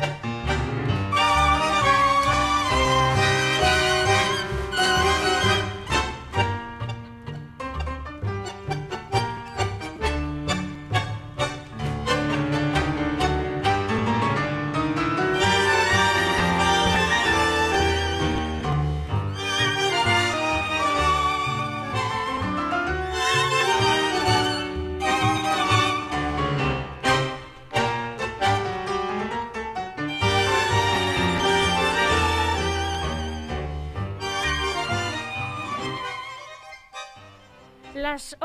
Las 0.00 0.29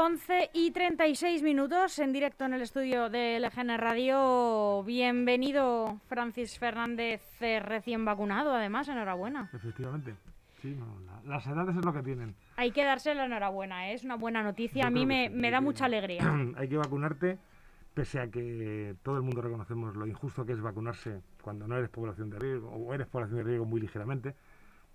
11 0.10 0.52
y 0.54 0.70
36 0.70 1.42
minutos 1.42 1.98
en 1.98 2.14
directo 2.14 2.46
en 2.46 2.54
el 2.54 2.62
estudio 2.62 3.10
de 3.10 3.40
LGN 3.40 3.76
Radio. 3.80 4.84
Bienvenido, 4.84 6.00
Francis 6.08 6.60
Fernández, 6.60 7.24
eh, 7.42 7.60
recién 7.60 8.06
vacunado, 8.06 8.54
además, 8.54 8.88
enhorabuena. 8.88 9.50
Efectivamente. 9.52 10.14
Sí, 10.62 10.76
no, 10.78 11.00
la- 11.08 11.22
las 11.28 11.48
edades 11.48 11.76
es 11.76 11.84
lo 11.84 11.92
que 11.92 12.04
tienen. 12.04 12.36
Hay 12.56 12.70
que 12.70 12.84
darse 12.86 13.16
la 13.16 13.26
enhorabuena, 13.26 13.90
¿eh? 13.90 13.94
es 13.96 14.04
una 14.04 14.14
buena 14.16 14.44
noticia. 14.44 14.84
Yo 14.84 14.88
A 14.90 14.92
mí 14.92 15.08
me, 15.08 15.30
sí, 15.30 15.34
me 15.34 15.50
da 15.50 15.58
que- 15.58 15.64
mucha 15.64 15.86
alegría. 15.86 16.22
Hay 16.56 16.70
que 16.70 16.78
vacunarte, 16.78 17.40
pese 17.96 18.20
a 18.20 18.28
que 18.30 18.94
todo 19.02 19.16
el 19.18 19.24
mundo 19.24 19.42
reconocemos 19.42 19.96
lo 19.96 20.06
injusto 20.06 20.46
que 20.46 20.52
es 20.54 20.62
vacunarse 20.62 21.22
cuando 21.42 21.68
no 21.68 21.78
eres 21.78 21.90
población 21.90 22.30
de 22.30 22.38
riesgo 22.38 22.70
o 22.70 22.94
eres 22.94 23.08
población 23.08 23.38
de 23.40 23.44
riesgo 23.44 23.66
muy 23.66 23.82
ligeramente. 23.82 24.36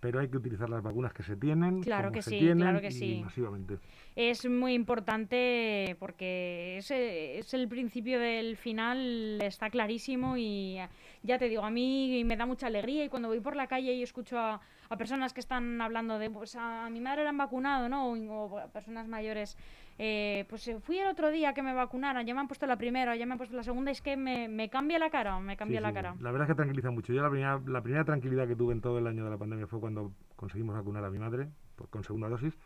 Pero 0.01 0.19
hay 0.20 0.29
que 0.29 0.39
utilizar 0.39 0.69
las 0.70 0.83
vacunas 0.83 1.12
que 1.12 1.23
se 1.23 1.37
tienen, 1.37 1.83
Claro 1.83 2.11
que 2.11 2.23
se 2.23 2.31
sí, 2.31 2.39
tienen 2.39 2.59
claro 2.59 2.81
que 2.81 2.89
y 2.89 2.93
sí. 2.93 3.20
masivamente. 3.23 3.79
Es 4.17 4.48
muy 4.48 4.73
importante 4.73 5.95
porque 5.98 6.79
es, 6.79 6.91
es 6.91 7.53
el 7.53 7.69
principio 7.69 8.19
del 8.19 8.56
final, 8.56 9.39
está 9.43 9.69
clarísimo 9.69 10.39
y 10.39 10.78
ya 11.23 11.39
te 11.39 11.48
digo, 11.51 11.62
a 11.65 11.71
mí 11.71 12.23
me 12.25 12.37
da 12.37 12.47
mucha 12.47 12.67
alegría 12.69 13.05
y 13.05 13.09
cuando 13.11 13.28
voy 13.28 13.41
por 13.41 13.56
la 13.56 13.67
calle 13.67 13.93
y 13.93 14.03
escucho 14.03 14.39
a, 14.39 14.61
a 14.89 14.97
personas 14.97 15.34
que 15.34 15.41
están 15.41 15.81
hablando 15.83 16.19
de, 16.19 16.31
pues 16.31 16.56
a 16.56 16.89
mi 16.91 17.01
madre 17.01 17.23
la 17.25 17.31
han 17.31 17.39
vacunado, 17.39 17.89
¿no? 17.91 18.11
O, 18.11 18.17
o 18.47 18.59
a 18.59 18.69
personas 18.69 19.06
mayores, 19.06 19.59
eh, 20.03 20.47
pues 20.48 20.67
eh, 20.69 20.81
fui 20.81 20.98
el 20.98 21.09
otro 21.09 21.31
día 21.31 21.53
que 21.53 21.62
me 21.62 21.75
vacunaron, 21.75 22.25
ya 22.25 22.33
me 22.33 22.41
han 22.41 22.48
puesto 22.48 22.67
la 22.67 22.77
primera, 22.77 23.15
ya 23.17 23.27
me 23.27 23.33
han 23.33 23.39
puesto 23.39 23.55
la 23.55 23.62
segunda, 23.62 23.91
es 23.91 24.01
que 24.01 24.17
me, 24.17 24.48
me 24.48 24.70
cambia 24.70 24.98
la 24.98 25.11
cara, 25.11 25.39
me 25.41 25.59
cambia 25.59 25.79
Sí, 25.79 25.83
la 25.83 25.89
sí, 25.91 25.95
cara. 25.95 26.15
La 26.20 26.31
verdad 26.31 26.48
es 26.48 26.53
que 26.53 26.56
tranquiliza 26.56 26.91
mucho. 26.91 27.12
Yo 27.12 27.23
la 27.23 27.29
primera, 27.29 27.61
la 27.67 27.83
primera 27.83 28.05
tranquilidad 28.05 28.48
que 28.48 28.56
tuve 28.56 28.73
en 28.73 28.81
todo 28.81 28.98
el 28.98 29.06
año 29.06 29.25
de 29.25 29.31
la 29.31 29.37
pandemia 29.37 29.67
fue 29.67 29.78
cuando 29.78 30.12
conseguimos 30.37 30.75
vacunar 30.75 31.05
a 31.05 31.11
mi 31.11 31.19
madre 31.19 31.48
por- 31.77 31.91
con 31.91 32.03
segunda 32.03 32.28
dosis. 32.31 32.56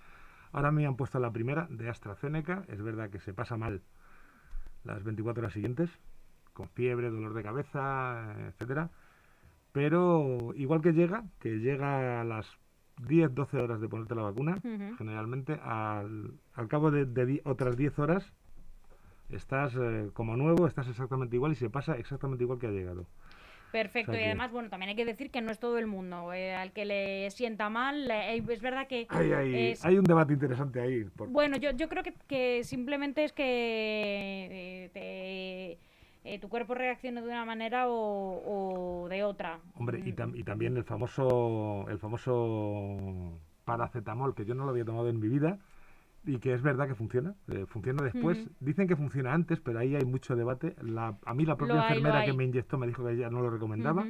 Ahora 0.52 0.70
me 0.70 0.86
han 0.86 0.94
puesto 0.94 1.18
la 1.18 1.32
primera 1.32 1.66
de 1.70 1.88
AstraZeneca. 1.88 2.64
Es 2.68 2.80
verdad 2.80 3.10
que 3.10 3.18
se 3.18 3.34
pasa 3.34 3.56
mal 3.56 3.82
las 4.84 5.02
24 5.02 5.40
horas 5.42 5.52
siguientes, 5.54 5.90
con 6.52 6.68
fiebre, 6.68 7.10
dolor 7.10 7.34
de 7.34 7.42
cabeza, 7.42 8.36
etcétera. 8.48 8.90
Pero 9.72 10.52
igual 10.54 10.82
que 10.82 10.92
llega, 10.92 11.24
que 11.40 11.58
llega 11.58 12.20
a 12.20 12.24
las 12.24 12.46
10, 12.98 13.34
12 13.34 13.58
horas 13.58 13.80
de 13.80 13.88
ponerte 13.88 14.14
la 14.14 14.22
vacuna, 14.22 14.58
generalmente 14.98 15.58
al, 15.62 16.32
al 16.54 16.68
cabo 16.68 16.90
de, 16.90 17.04
de 17.04 17.26
di- 17.26 17.40
otras 17.44 17.76
10 17.76 17.98
horas 17.98 18.32
estás 19.30 19.74
eh, 19.76 20.10
como 20.12 20.36
nuevo, 20.36 20.66
estás 20.66 20.86
exactamente 20.88 21.36
igual 21.36 21.52
y 21.52 21.56
se 21.56 21.70
pasa 21.70 21.96
exactamente 21.96 22.44
igual 22.44 22.58
que 22.58 22.66
ha 22.68 22.70
llegado. 22.70 23.06
Perfecto, 23.72 24.12
O 24.12 24.14
sea 24.14 24.22
y 24.22 24.26
además, 24.26 24.52
bueno, 24.52 24.68
también 24.70 24.90
hay 24.90 24.94
que 24.96 25.04
decir 25.04 25.30
que 25.32 25.40
no 25.42 25.50
es 25.50 25.58
todo 25.58 25.78
el 25.78 25.88
mundo. 25.88 26.32
eh, 26.32 26.54
al 26.54 26.70
que 26.72 26.84
le 26.84 27.28
sienta 27.32 27.68
mal, 27.70 28.08
eh, 28.08 28.36
es 28.36 28.60
verdad 28.60 28.86
que... 28.86 29.06
Hay, 29.08 29.32
hay- 29.32 29.70
es- 29.72 29.84
hay 29.84 29.98
un 29.98 30.04
debate 30.04 30.32
interesante 30.34 30.80
ahí. 30.80 31.02
por- 31.16 31.28
Bueno, 31.28 31.56
yo, 31.56 31.72
yo 31.72 31.88
creo 31.88 32.04
que, 32.04 32.14
que 32.28 32.62
simplemente 32.62 33.24
es 33.24 33.32
que 33.32 34.90
te- 34.92 35.78
eh, 36.24 36.38
tu 36.38 36.48
cuerpo 36.48 36.74
reaccione 36.74 37.20
de 37.20 37.28
una 37.28 37.44
manera 37.44 37.88
o, 37.88 39.04
o 39.04 39.08
de 39.08 39.22
otra. 39.24 39.60
Hombre, 39.76 40.00
y, 40.04 40.12
Mm, 40.12 40.16
tam- 40.16 40.36
y 40.36 40.42
también 40.44 40.76
el 40.76 40.84
famoso, 40.84 41.86
el 41.88 41.98
famoso 41.98 43.38
paracetamol, 43.64 44.34
que 44.34 44.44
yo 44.44 44.54
no 44.54 44.64
lo 44.64 44.70
había 44.70 44.84
tomado 44.84 45.08
en 45.08 45.20
mi 45.20 45.28
vida 45.28 45.58
y 46.24 46.38
que 46.38 46.54
es 46.54 46.62
verdad 46.62 46.88
que 46.88 46.94
funciona. 46.94 47.34
eh, 47.48 47.66
funciona 47.66 48.02
después. 48.02 48.48
Dicen 48.60 48.88
que 48.88 48.96
funciona 48.96 49.32
antes, 49.34 49.60
pero 49.60 49.78
ahí 49.78 49.94
hay 49.94 50.04
mucho 50.04 50.34
debate. 50.36 50.74
La, 50.82 51.16
a 51.24 51.34
mí 51.34 51.44
la 51.44 51.56
propia 51.56 51.76
hay, 51.86 51.92
enfermera 51.98 52.24
que 52.24 52.32
me 52.32 52.44
inyectó 52.44 52.78
me 52.78 52.86
dijo 52.86 53.04
que 53.04 53.12
ella 53.12 53.28
no 53.30 53.40
lo 53.42 53.50
recomendaba. 53.50 54.06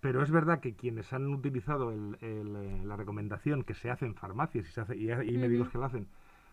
Pero 0.00 0.20
es 0.24 0.32
verdad 0.32 0.58
que 0.58 0.74
quienes 0.74 1.12
han 1.12 1.32
utilizado 1.32 1.92
el- 1.92 2.16
el, 2.22 2.56
eh, 2.56 2.82
la 2.84 2.96
recomendación 2.96 3.62
que 3.62 3.74
se 3.74 3.88
hace 3.88 4.04
en 4.04 4.16
farmacias 4.16 4.66
y, 4.68 4.72
se 4.72 4.80
hace, 4.80 4.96
y, 4.96 5.06
médicos 5.38 5.68
que 5.68 5.78
lo 5.78 5.84
hacen, 5.84 6.08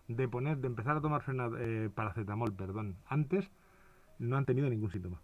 de 0.07 0.27
poner, 0.27 0.57
de 0.59 0.67
empezar 0.67 0.97
a 0.97 1.01
tomar 1.01 1.23
eh, 1.57 1.89
paracetamol, 1.93 2.53
perdón, 2.53 2.97
antes, 3.07 3.49
no 4.19 4.37
han 4.37 4.45
tenido 4.45 4.69
ningún 4.69 4.91
síntoma. 4.91 5.21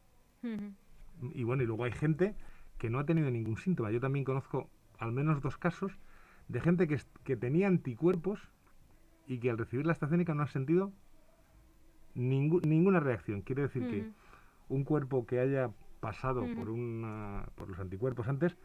Y 1.34 1.44
bueno, 1.44 1.64
y 1.64 1.66
luego 1.66 1.84
hay 1.86 1.92
gente 1.92 2.36
que 2.78 2.90
no 2.90 3.00
ha 3.00 3.06
tenido 3.06 3.30
ningún 3.32 3.58
síntoma. 3.58 3.92
Yo 3.92 4.00
también 4.00 4.26
conozco 4.26 4.70
al 5.00 5.12
menos 5.12 5.42
dos 5.42 5.58
casos 5.58 5.92
de 6.48 6.60
gente 6.62 6.88
que, 6.88 7.00
que 7.24 7.36
tenía 7.38 7.68
anticuerpos 7.68 8.40
y 9.28 9.40
que 9.40 9.50
al 9.50 9.58
recibir 9.58 9.86
la 9.86 9.94
AstraZeneca 9.94 10.34
no 10.34 10.44
ha 10.44 10.48
sentido 10.48 10.92
ningú- 12.16 12.62
ninguna 12.66 13.00
reacción. 13.00 13.42
Quiere 13.42 13.64
decir 13.64 13.88
que 13.90 14.12
un 14.70 14.84
cuerpo 14.84 15.26
que 15.26 15.40
haya 15.40 15.72
pasado 16.00 16.46
por, 16.56 16.70
una- 16.70 17.46
por 17.56 17.70
los 17.70 17.80
anticuerpos 17.80 18.28
antes 18.28 18.56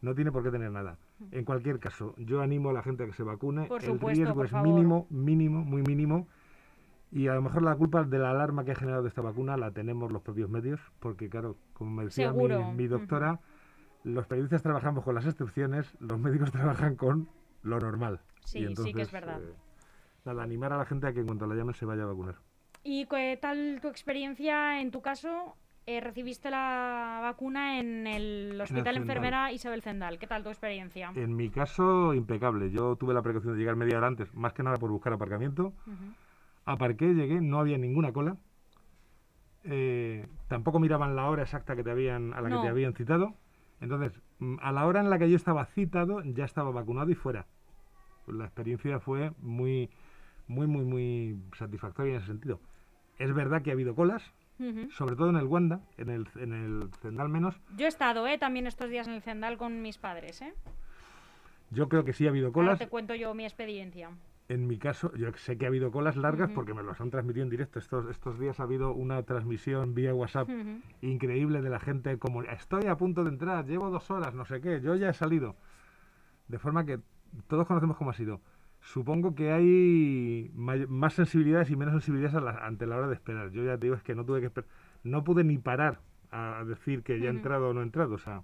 no 0.00 0.14
tiene 0.14 0.32
por 0.32 0.42
qué 0.42 0.50
tener 0.50 0.70
nada. 0.70 0.96
En 1.30 1.44
cualquier 1.44 1.78
caso, 1.78 2.14
yo 2.16 2.40
animo 2.40 2.70
a 2.70 2.72
la 2.72 2.82
gente 2.82 3.02
a 3.02 3.06
que 3.06 3.12
se 3.12 3.22
vacune. 3.22 3.66
Por 3.66 3.82
El 3.84 3.98
riesgo 4.16 4.34
por 4.34 4.46
es 4.46 4.52
favor. 4.52 4.66
mínimo, 4.68 5.06
mínimo, 5.10 5.62
muy 5.64 5.82
mínimo. 5.82 6.26
Y 7.12 7.26
a 7.28 7.34
lo 7.34 7.42
mejor 7.42 7.62
la 7.62 7.74
culpa 7.74 8.04
de 8.04 8.18
la 8.18 8.30
alarma 8.30 8.64
que 8.64 8.72
ha 8.72 8.76
generado 8.76 9.06
esta 9.06 9.20
vacuna 9.20 9.56
la 9.56 9.72
tenemos 9.72 10.12
los 10.12 10.22
propios 10.22 10.48
medios, 10.48 10.80
porque 11.00 11.28
claro, 11.28 11.56
como 11.72 11.90
me 11.90 12.04
decía 12.04 12.32
mi, 12.32 12.46
mi 12.74 12.86
doctora, 12.86 13.40
los 14.04 14.26
periodistas 14.26 14.62
trabajamos 14.62 15.04
con 15.04 15.14
las 15.14 15.26
excepciones, 15.26 15.96
los 16.00 16.18
médicos 16.20 16.52
trabajan 16.52 16.94
con 16.96 17.28
lo 17.62 17.78
normal. 17.80 18.20
Sí, 18.44 18.60
Y 18.60 18.76
sí 18.76 18.92
que 18.94 19.02
es 19.02 19.10
entonces, 19.10 19.12
verdad. 19.12 19.40
eh, 19.42 19.54
nada, 20.24 20.42
animar 20.42 20.72
a 20.72 20.78
la 20.78 20.84
gente 20.86 21.08
a 21.08 21.12
que 21.12 21.20
en 21.20 21.26
cuanto 21.26 21.46
la 21.46 21.54
llamen 21.56 21.74
se 21.74 21.84
vaya 21.84 22.04
a 22.04 22.06
vacunar. 22.06 22.36
¿Y 22.84 23.06
qué 23.06 23.38
tal 23.40 23.78
tu 23.82 23.88
experiencia 23.88 24.80
en 24.80 24.90
tu 24.90 25.02
caso? 25.02 25.56
eh, 25.86 26.00
recibiste 26.00 26.50
la 26.50 27.18
vacuna 27.22 27.80
en 27.80 28.06
el 28.06 28.60
Hospital. 28.60 28.96
Enfermera 28.98 29.50
Isabel 29.50 29.82
Zendal. 29.82 30.18
¿Qué 30.18 30.26
tal 30.26 30.42
tu 30.44 30.48
experiencia? 30.50 31.10
En 31.16 31.34
mi 31.34 31.48
caso, 31.50 32.14
impecable. 32.14 32.70
Yo 32.70 32.94
tuve 32.96 33.12
la 33.12 33.22
precaución 33.22 33.54
de 33.54 33.58
llegar 33.58 33.74
media 33.74 33.98
hora 33.98 34.06
antes, 34.06 34.32
más 34.34 34.52
que 34.52 34.62
nada 34.62 34.76
por 34.76 34.90
buscar 34.90 35.12
aparcamiento. 35.12 35.72
Ujú. 35.86 36.14
Aparqué, 36.64 37.14
llegué, 37.14 37.40
no 37.40 37.58
había 37.58 37.78
ninguna 37.78 38.12
cola. 38.12 38.36
Eh, 39.64 40.26
tampoco 40.48 40.78
miraban 40.78 41.16
la 41.16 41.28
hora 41.28 41.42
exacta 41.42 41.76
que 41.76 41.82
te 41.84 41.90
habían, 41.90 42.32
a 42.32 42.40
la 42.40 42.48
No. 42.48 42.56
que 42.56 42.62
te 42.66 42.68
habían 42.70 42.94
citado. 42.94 43.34
Entonces, 43.80 44.12
mm, 44.38 44.56
a 44.62 44.72
la 44.72 44.86
hora 44.86 45.00
en 45.00 45.10
la 45.10 45.18
que 45.18 45.28
yo 45.30 45.36
estaba 45.36 45.64
citado, 45.66 46.22
ya 46.22 46.44
estaba 46.44 46.70
vacunado 46.70 47.10
y 47.10 47.14
fuera. 47.14 47.46
La 48.26 48.44
experiencia 48.44 49.00
fue 49.00 49.32
muy, 49.40 49.90
muy, 50.46 50.66
muy, 50.66 50.84
muy 50.84 51.38
satisfactoria 51.58 52.12
en 52.12 52.18
ese 52.18 52.26
sentido. 52.28 52.60
Es 53.18 53.32
verdad 53.34 53.62
que 53.62 53.70
ha 53.70 53.74
habido 53.74 53.94
colas, 53.94 54.22
sobre 54.90 55.16
todo 55.16 55.30
en 55.30 55.36
el 55.36 55.46
Wanda, 55.46 55.80
en 55.96 56.10
el, 56.10 56.28
en 56.36 56.52
el 56.52 56.90
Zendal 57.00 57.28
menos. 57.30 57.58
Yo 57.76 57.86
he 57.86 57.88
estado 57.88 58.26
eh, 58.26 58.36
también 58.38 58.66
estos 58.66 58.88
días 58.90 59.08
en 59.08 59.14
el 59.14 59.22
Zendal 59.22 59.56
con 59.58 59.80
mis 59.82 59.96
padres. 59.98 60.40
¿eh? 60.42 60.52
Yo 61.70 61.88
creo 61.88 62.04
que 62.04 62.12
sí 62.12 62.26
ha 62.26 62.30
habido 62.30 62.46
Ahora 62.48 62.54
colas. 62.54 62.78
te 62.78 62.88
cuento 62.88 63.14
yo 63.14 63.32
mi 63.34 63.44
experiencia. 63.44 64.10
En 64.50 64.66
mi 64.66 64.78
caso, 64.78 65.14
yo 65.14 65.30
sé 65.36 65.56
que 65.56 65.64
ha 65.64 65.68
habido 65.68 65.92
colas 65.92 66.16
largas 66.16 66.50
porque 66.50 66.74
me 66.74 66.82
los 66.82 67.00
han 67.00 67.08
transmitido 67.10 67.44
en 67.44 67.50
directo. 67.50 67.78
Estos, 67.78 68.10
estos 68.10 68.36
días 68.40 68.58
ha 68.58 68.64
habido 68.64 68.92
una 68.92 69.22
transmisión 69.22 69.94
vía 69.94 70.12
WhatsApp 70.12 70.48
Ujú. 70.48 70.80
increíble 71.02 71.62
de 71.62 71.70
la 71.70 71.78
gente 71.78 72.18
como 72.18 72.42
estoy 72.42 72.86
a 72.86 72.96
punto 72.96 73.22
de 73.22 73.30
entrar, 73.30 73.64
llevo 73.64 73.90
dos 73.90 74.10
horas, 74.10 74.34
no 74.34 74.44
sé 74.44 74.60
qué, 74.60 74.80
yo 74.80 74.96
ya 74.96 75.10
he 75.10 75.14
salido. 75.14 75.54
De 76.48 76.58
forma 76.58 76.84
que 76.84 76.98
todos 77.46 77.64
conocemos 77.64 77.96
cómo 77.96 78.10
ha 78.10 78.14
sido. 78.14 78.40
Supongo 78.80 79.36
que 79.36 79.52
hay 79.52 80.50
más 80.56 81.14
sensibilidades 81.14 81.70
y 81.70 81.76
menos 81.76 81.92
sensibilidades 81.94 82.34
a 82.34 82.40
la- 82.40 82.66
ante 82.66 82.86
la 82.86 82.96
hora 82.96 83.06
de 83.06 83.14
esperar. 83.14 83.52
Yo 83.52 83.62
ya 83.62 83.78
te 83.78 83.86
digo, 83.86 83.94
es 83.94 84.02
que 84.02 84.16
no 84.16 84.24
tuve 84.24 84.40
que 84.40 84.46
esperar. 84.46 84.68
No 85.04 85.22
pude 85.22 85.44
ni 85.44 85.58
parar 85.58 86.00
a 86.32 86.64
decir 86.66 87.04
que 87.04 87.20
ya 87.20 87.26
he 87.26 87.30
entrado 87.36 87.68
o 87.68 87.72
no 87.72 87.82
he 87.82 87.84
entrado. 87.84 88.14
O 88.14 88.18
sea, 88.18 88.42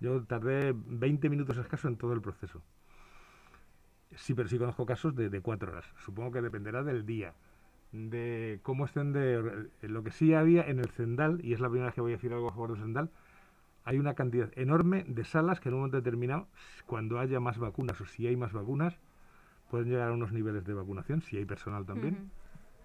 yo 0.00 0.20
tardé 0.24 0.74
20 0.74 1.30
minutos 1.30 1.56
escaso 1.58 1.86
en 1.86 1.94
todo 1.96 2.12
el 2.12 2.20
proceso. 2.20 2.60
Sí, 4.16 4.34
pero 4.34 4.48
sí 4.48 4.58
conozco 4.58 4.86
casos 4.86 5.14
de, 5.14 5.28
de 5.28 5.40
cuatro 5.40 5.72
horas. 5.72 5.86
Supongo 6.04 6.32
que 6.32 6.42
dependerá 6.42 6.82
del 6.82 7.06
día, 7.06 7.34
de 7.92 8.60
cómo 8.62 8.84
estén 8.84 9.12
de... 9.12 9.68
Lo 9.82 10.02
que 10.02 10.10
sí 10.10 10.34
había 10.34 10.62
en 10.62 10.78
el 10.78 10.88
Zendal, 10.88 11.40
y 11.44 11.52
es 11.52 11.60
la 11.60 11.68
primera 11.68 11.86
vez 11.86 11.94
que 11.94 12.00
voy 12.00 12.12
a 12.12 12.16
decir 12.16 12.32
algo 12.32 12.48
a 12.48 12.52
favor 12.52 12.72
del 12.72 12.80
Zendal, 12.80 13.10
hay 13.84 13.98
una 13.98 14.14
cantidad 14.14 14.50
enorme 14.56 15.04
de 15.08 15.24
salas 15.24 15.60
que 15.60 15.68
en 15.68 15.74
un 15.74 15.80
momento 15.80 15.96
determinado, 15.96 16.46
cuando 16.86 17.18
haya 17.18 17.40
más 17.40 17.58
vacunas 17.58 18.00
o 18.00 18.06
si 18.06 18.26
hay 18.26 18.36
más 18.36 18.52
vacunas, 18.52 18.96
pueden 19.70 19.88
llegar 19.88 20.08
a 20.08 20.12
unos 20.12 20.32
niveles 20.32 20.64
de 20.64 20.74
vacunación, 20.74 21.22
si 21.22 21.36
hay 21.36 21.44
personal 21.44 21.84
también, 21.84 22.30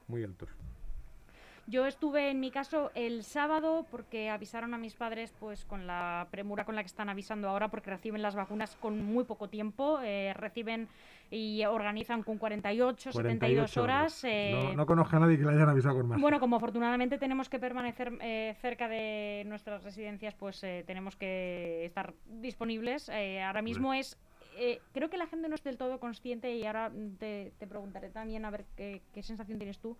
muy 0.08 0.24
altos. 0.24 0.50
Yo 1.70 1.86
estuve 1.86 2.32
en 2.32 2.40
mi 2.40 2.50
caso 2.50 2.92
el 2.96 3.26
sábado 3.26 3.86
porque 3.92 4.30
avisaron 4.30 4.74
a 4.74 4.78
mis 4.78 4.96
padres 4.96 5.34
pues 5.38 5.66
con 5.66 5.86
la 5.86 6.26
premura 6.32 6.64
con 6.64 6.76
la 6.76 6.82
que 6.82 6.88
están 6.88 7.10
avisando 7.10 7.50
ahora 7.50 7.68
porque 7.68 7.90
reciben 7.90 8.22
las 8.22 8.36
vacunas 8.36 8.78
con 8.78 9.04
muy 9.04 9.26
poco 9.26 9.50
tiempo, 9.50 10.00
eh, 10.02 10.34
reciben 10.34 10.88
y 11.30 11.66
organizan 11.66 12.24
con 12.24 12.38
48, 12.38 13.12
72 13.12 13.76
horas. 13.76 14.24
Eh, 14.24 14.74
no, 14.78 14.86
conozco 14.86 15.18
a 15.18 15.20
nadie 15.20 15.38
que 15.38 15.44
le 15.44 15.52
hayan 15.52 15.68
avisado 15.68 15.98
con 15.98 16.08
más. 16.08 16.22
Bueno, 16.22 16.40
como 16.40 16.56
afortunadamente 16.56 17.18
tenemos 17.18 17.50
que 17.50 17.60
permanecer 17.60 18.14
eh, 18.22 18.56
cerca 18.62 18.88
de 18.88 19.44
nuestras 19.46 19.84
residencias, 19.84 20.36
pues 20.36 20.62
tenemos 20.62 21.18
que 21.18 21.84
estar 21.84 22.14
disponibles. 22.28 23.10
ahora 23.46 23.62
mismo 23.62 23.94
es 23.94 24.18
creo 24.94 25.10
que 25.10 25.18
la 25.18 25.28
gente 25.28 25.50
no 25.50 25.56
es 25.56 25.64
del 25.64 25.78
todo 25.78 26.00
consciente 26.00 26.56
y 26.56 26.66
ahora 26.66 26.92
te, 27.20 27.52
preguntaré 27.60 28.10
también 28.10 28.46
a 28.46 28.52
ver 28.52 28.64
qué, 28.78 29.02
qué 29.14 29.22
sensación 29.22 29.60
tienes 29.60 29.80
tú 29.80 29.98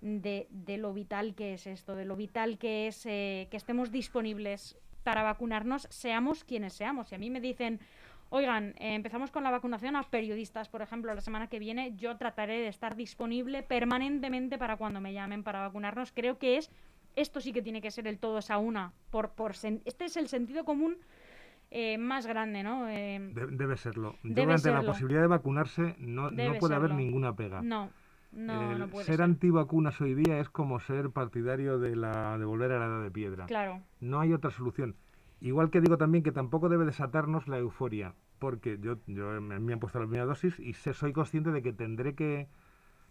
de, 0.00 0.46
de, 0.50 0.76
lo 0.76 0.92
vital 0.92 1.34
que 1.34 1.54
es 1.54 1.66
esto, 1.66 1.94
de 1.94 2.04
lo 2.04 2.16
vital 2.16 2.58
que 2.58 2.86
es 2.86 3.06
eh, 3.06 3.48
que 3.50 3.56
estemos 3.56 3.90
disponibles 3.90 4.78
para 5.02 5.22
vacunarnos, 5.22 5.86
seamos 5.90 6.44
quienes 6.44 6.74
seamos. 6.74 7.08
Si 7.08 7.14
a 7.14 7.18
mí 7.18 7.30
me 7.30 7.40
dicen, 7.40 7.80
oigan, 8.28 8.74
eh, 8.78 8.94
empezamos 8.94 9.30
con 9.30 9.44
la 9.44 9.50
vacunación 9.50 9.96
a 9.96 10.02
periodistas, 10.02 10.68
por 10.68 10.82
ejemplo, 10.82 11.14
la 11.14 11.20
semana 11.20 11.48
que 11.48 11.58
viene, 11.58 11.94
yo 11.96 12.16
trataré 12.16 12.58
de 12.58 12.68
estar 12.68 12.96
disponible 12.96 13.62
permanentemente 13.62 14.58
para 14.58 14.76
cuando 14.76 15.00
me 15.00 15.12
llamen 15.12 15.42
para 15.42 15.60
vacunarnos. 15.60 16.12
Creo 16.12 16.38
que 16.38 16.56
es, 16.56 16.70
esto 17.14 17.40
sí 17.40 17.52
que 17.52 17.62
tiene 17.62 17.80
que 17.80 17.90
ser 17.90 18.06
el 18.06 18.18
todos 18.18 18.50
a 18.50 18.58
una. 18.58 18.92
Por, 19.10 19.30
por 19.30 19.52
este 19.52 20.04
es 20.04 20.16
el 20.16 20.28
sentido 20.28 20.64
común. 20.64 20.96
Eh, 21.68 21.98
más 21.98 22.28
grande, 22.28 22.62
¿no? 22.62 22.86
debe 22.86 23.76
serlo. 23.76 24.14
Yo 24.22 24.50
ante 24.50 24.70
la 24.70 24.82
posibilidad 24.82 25.22
de 25.22 25.26
vacunarse 25.26 25.96
no, 25.98 26.30
no 26.30 26.54
puede 26.60 26.76
haber 26.76 26.94
ninguna 26.94 27.34
pega. 27.34 27.60
No. 27.60 27.90
No, 28.32 28.76
no 28.76 28.88
puede 28.88 29.06
ser, 29.06 29.22
antivacunas 29.22 30.00
hoy 30.00 30.14
día 30.14 30.40
es 30.40 30.50
como 30.50 30.78
ser 30.80 31.10
partidario 31.10 31.78
de, 31.78 31.96
la, 31.96 32.36
de 32.38 32.44
volver 32.44 32.72
a 32.72 32.78
la 32.78 32.86
edad 32.86 33.02
de 33.02 33.10
piedra. 33.10 33.46
Claro. 33.46 33.82
No 34.00 34.20
hay 34.20 34.32
otra 34.32 34.50
solución. 34.50 34.94
Igual 35.40 35.70
que 35.70 35.80
digo 35.80 35.96
también 35.96 36.24
que 36.24 36.32
tampoco 36.32 36.68
debe 36.68 36.84
desatarnos 36.84 37.48
la 37.48 37.58
euforia, 37.58 38.14
porque 38.38 38.78
yo, 38.80 38.98
yo 39.06 39.40
me 39.40 39.72
han 39.72 39.80
puesto 39.80 39.98
la 39.98 40.06
primera 40.06 40.26
dosis 40.26 40.58
y 40.58 40.72
soy 40.74 41.12
consciente 41.12 41.50
de 41.50 41.62
que 41.62 41.72
tendré 41.72 42.14
que 42.14 42.48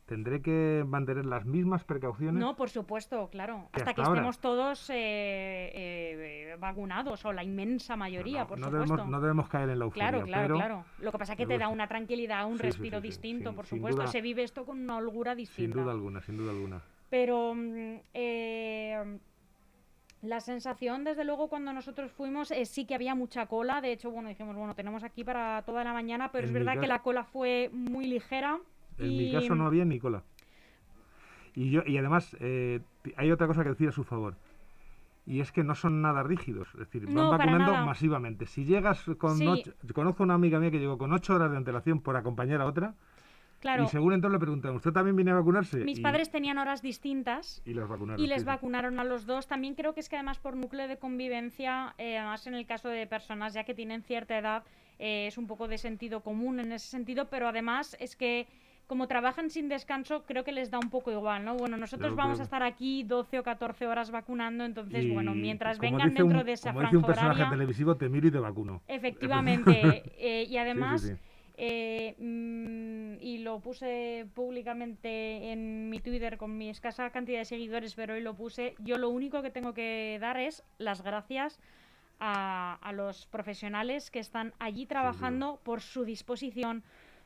tendré 0.05 0.41
que 0.41 0.83
mantener 0.87 1.25
las 1.25 1.45
mismas 1.45 1.83
precauciones. 1.83 2.35
No, 2.35 2.55
por 2.55 2.69
supuesto, 2.69 3.27
claro. 3.29 3.69
Hasta, 3.73 3.93
que 3.93 4.01
estemos 4.01 4.39
todos 4.39 4.89
eh, 4.89 5.71
eh, 5.73 6.55
vacunados, 6.59 7.25
o 7.25 7.33
la 7.33 7.43
inmensa 7.43 7.95
mayoría, 7.95 8.45
por 8.45 8.59
supuesto. 8.59 8.95
Debemos, 8.95 9.09
no 9.09 9.19
debemos 9.19 9.49
caer 9.49 9.69
en 9.69 9.79
la 9.79 9.85
euforia. 9.85 10.09
Claro, 10.09 10.25
claro, 10.25 10.55
claro. 10.55 10.85
Lo 10.99 11.11
que 11.11 11.17
pasa 11.17 11.33
es 11.33 11.37
que 11.37 11.47
te 11.47 11.57
da 11.57 11.69
una 11.69 11.87
tranquilidad, 11.87 12.47
un 12.47 12.59
respiro 12.59 13.01
distinto, 13.01 13.53
por 13.53 13.65
supuesto. 13.65 14.07
Se 14.07 14.21
vive 14.21 14.43
esto 14.43 14.65
con 14.65 14.79
una 14.79 14.97
holgura 14.97 15.35
distinta. 15.35 15.73
Sin 15.73 15.83
duda 15.83 15.91
alguna, 15.91 16.21
sin 16.21 16.37
duda 16.37 16.51
alguna. 16.51 16.81
Pero... 17.09 17.53
Mm, 17.55 17.99
eh, 18.13 19.19
la 20.21 20.39
sensación, 20.39 21.03
desde 21.03 21.23
luego, 21.23 21.49
cuando 21.49 21.71
nosotros 21.71 22.11
fuimos, 22.11 22.51
sí 22.63 22.85
que 22.85 22.95
había 22.95 23.13
mucha 23.13 23.45
cola. 23.45 23.79
De 23.79 23.91
hecho, 23.91 24.09
bueno, 24.09 24.29
dijimos, 24.29 24.55
bueno, 24.55 24.73
tenemos 24.73 25.03
aquí 25.03 25.23
para 25.23 25.61
toda 25.67 25.83
la 25.83 25.93
mañana, 25.93 26.31
pero 26.31 26.47
es 26.47 26.51
verdad 26.51 26.79
que 26.79 26.87
la 26.87 27.03
cola 27.03 27.25
fue 27.25 27.69
muy 27.71 28.07
ligera. 28.07 28.59
En 28.97 29.17
mi 29.17 29.31
caso 29.31 29.55
no 29.55 29.65
había 29.65 29.85
ni 29.85 29.99
cola. 29.99 30.23
Y, 31.53 31.71
yo, 31.71 31.83
y 31.85 31.97
además, 31.97 32.35
eh, 32.39 32.81
hay 33.15 33.31
otra 33.31 33.47
cosa 33.47 33.63
que 33.63 33.69
decir 33.69 33.89
a 33.89 33.91
su 33.91 34.03
favor. 34.03 34.35
Y 35.25 35.39
es 35.39 35.51
que 35.51 35.63
no 35.63 35.73
son 35.73 36.01
nada 36.01 36.21
rígidos. 36.21 36.67
Es 36.73 36.79
decir, 36.79 37.05
van 37.07 37.29
vacunando 37.31 37.73
masivamente. 37.85 38.45
Si 38.45 38.65
llegas 38.65 39.03
con... 39.17 39.39
conozco 39.93 40.23
una 40.23 40.35
amiga 40.35 40.59
mía 40.59 40.69
que 40.69 40.79
llegó 40.79 40.97
con 40.97 41.13
ocho 41.13 41.33
horas 41.33 41.49
de 41.51 41.57
antelación 41.57 42.01
por 42.01 42.15
acompañar 42.15 42.61
a 42.61 42.65
otra. 42.65 42.93
Claro. 43.59 43.85
Y 43.85 43.87
según 43.87 44.13
entonces 44.13 44.33
le 44.33 44.39
preguntan, 44.39 44.75
¿usted 44.75 44.91
también 44.91 45.15
viene 45.15 45.31
a 45.31 45.35
vacunarse? 45.35 45.77
Mis 45.83 45.99
padres 45.99 46.29
tenían 46.29 46.59
horas 46.59 46.83
distintas. 46.83 47.63
Y 47.65 47.73
les 47.73 47.87
vacunaron. 47.87 48.23
Y 48.23 48.27
les 48.27 48.43
vacunaron 48.43 48.99
a 48.99 49.03
los 49.03 49.25
dos. 49.25 49.47
También 49.47 49.73
creo 49.73 49.95
que 49.95 50.01
es 50.01 50.09
que 50.09 50.17
además 50.17 50.37
por 50.37 50.55
núcleo 50.55 50.87
de 50.87 50.97
convivencia, 50.97 51.95
eh, 51.97 52.17
además 52.17 52.45
en 52.45 52.53
el 52.53 52.67
caso 52.67 52.89
de 52.89 53.07
personas 53.07 53.53
ya 53.53 53.63
que 53.63 53.73
tienen 53.73 54.03
cierta 54.03 54.37
edad, 54.37 54.63
eh, 54.99 55.25
es 55.27 55.39
un 55.39 55.47
poco 55.47 55.67
de 55.67 55.79
sentido 55.79 56.21
común 56.21 56.59
en 56.59 56.71
ese 56.73 56.87
sentido, 56.87 57.27
pero 57.29 57.47
además 57.47 57.97
es 57.99 58.15
que 58.15 58.47
como 58.87 59.07
trabajan 59.07 59.49
sin 59.49 59.67
descanso, 59.67 60.23
creo 60.25 60.43
que 60.43 60.51
les 60.51 60.69
da 60.69 60.79
un 60.79 60.89
poco 60.89 61.11
igual, 61.11 61.43
¿no? 61.43 61.55
Bueno, 61.55 61.77
nosotros 61.77 62.15
vamos 62.15 62.39
a 62.39 62.43
estar 62.43 62.61
aquí 62.63 63.03
12 63.03 63.39
o 63.39 63.43
14 63.43 63.87
horas 63.87 64.11
vacunando, 64.11 64.63
entonces, 64.63 65.11
bueno, 65.11 65.33
mientras 65.33 65.79
vengan 65.79 66.13
dentro 66.13 66.43
de 66.43 66.53
esa 66.53 66.69
como 66.69 66.81
franja 66.81 66.91
dice 66.91 66.97
un 66.97 67.05
personaje 67.05 67.45
televisivo, 67.49 67.95
te 67.95 68.09
miro 68.09 68.27
y 68.27 68.31
te 68.31 68.39
vacuno. 68.39 68.81
Efectivamente, 68.87 70.03
eh, 70.17 70.45
y 70.47 70.57
además... 70.57 71.13
Eh, 71.57 72.15
mm, 72.19 73.21
y 73.21 73.37
lo 73.37 73.61
puse 73.61 74.27
públicamente 74.33 75.53
en 75.53 75.89
mi 75.89 75.99
Twitter 75.99 76.37
con 76.37 76.57
mi 76.57 76.69
escasa 76.69 77.09
cantidad 77.11 77.39
de 77.39 77.45
seguidores, 77.45 77.95
pero 77.95 78.15
hoy 78.15 78.21
lo 78.21 78.35
puse. 78.35 78.75
Yo 78.79 78.97
lo 78.97 79.07
único 79.07 79.41
que 79.41 79.51
tengo 79.51 79.73
que 79.73 80.17
dar 80.19 80.37
es 80.37 80.63
las 80.79 81.01
gracias 81.01 81.61
a, 82.19 82.77
a 82.81 82.91
los 82.91 83.25
profesionales 83.27 84.11
que 84.11 84.19
están 84.19 84.53
allí 84.59 84.85
trabajando 84.85 85.61
por 85.63 85.79
su 85.79 86.03
disposición, 86.03 86.83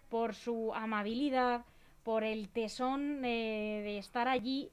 por 0.09 0.33
su 0.33 0.73
amabilidad, 0.73 1.65
por 2.03 2.23
el 2.23 2.49
tesón 2.49 3.21
de, 3.21 3.97
estar 3.97 4.27
allí 4.27 4.69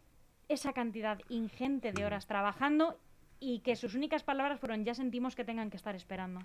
esa 0.49 0.73
cantidad 0.73 1.19
ingente 1.29 1.93
de 1.93 2.05
horas 2.05 2.27
trabajando 2.27 2.99
y 3.41 3.61
que 3.61 3.77
sus 3.77 3.95
únicas 3.95 4.23
palabras 4.23 4.59
fueron 4.59 4.85
ya 4.85 4.95
sentimos 4.95 5.37
que 5.37 5.45
tengan 5.45 5.71
que 5.71 5.77
estar 5.77 5.95
esperando. 5.95 6.41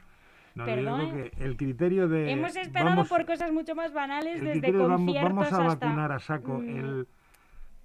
No, 0.54 0.66
que 0.66 1.32
el 1.40 1.56
criterio 1.56 2.10
de 2.10 2.30
hemos 2.30 2.54
esperado 2.58 3.06
por 3.06 3.26
cosas 3.26 3.54
mucho 3.54 3.74
más 3.74 3.94
banales 3.94 4.42
desde 4.42 4.74
conciertos 4.74 5.50
vamos, 5.50 5.54
a 5.54 5.64
vacunar 5.64 6.12
a 6.12 6.20
saco 6.20 6.58
mm. 6.58 6.78
el 6.78 7.08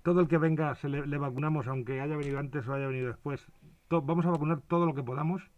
todo 0.02 0.20
el 0.20 0.26
que 0.26 0.36
venga 0.36 0.74
se 0.74 0.88
le, 0.88 1.16
vacunamos 1.16 1.68
aunque 1.68 2.00
haya 2.00 2.16
venido 2.16 2.40
antes 2.40 2.66
o 2.66 2.74
haya 2.74 2.88
venido 2.88 3.06
después 3.06 3.40
vamos 3.88 4.26
a 4.26 4.30
vacunar 4.30 4.62
todo 4.62 4.84
lo 4.84 4.94
que 4.94 5.04
podamos 5.04 5.48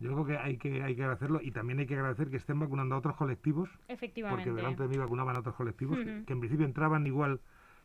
yo 0.00 0.12
creo 0.12 0.24
que 0.26 0.36
hay 0.36 0.56
que 0.56 0.82
hay 0.82 0.96
que 0.96 1.02
agradecerlo 1.02 1.40
y 1.42 1.50
también 1.50 1.78
hay 1.78 1.86
que 1.86 1.94
agradecer 1.94 2.28
que 2.28 2.36
estén 2.36 2.58
vacunando 2.58 2.94
a 2.94 2.98
otros 2.98 3.16
colectivos. 3.16 3.70
Efectivamente. 3.88 4.44
Porque 4.44 4.56
delante 4.56 4.82
de 4.82 4.88
mí 4.88 4.96
vacunaban 4.96 5.36
a 5.36 5.40
otros 5.40 5.54
colectivos 5.54 5.98
que 5.98 6.32
en 6.32 6.40
principio 6.40 6.66
entraban 6.66 7.06
igual 7.06 7.40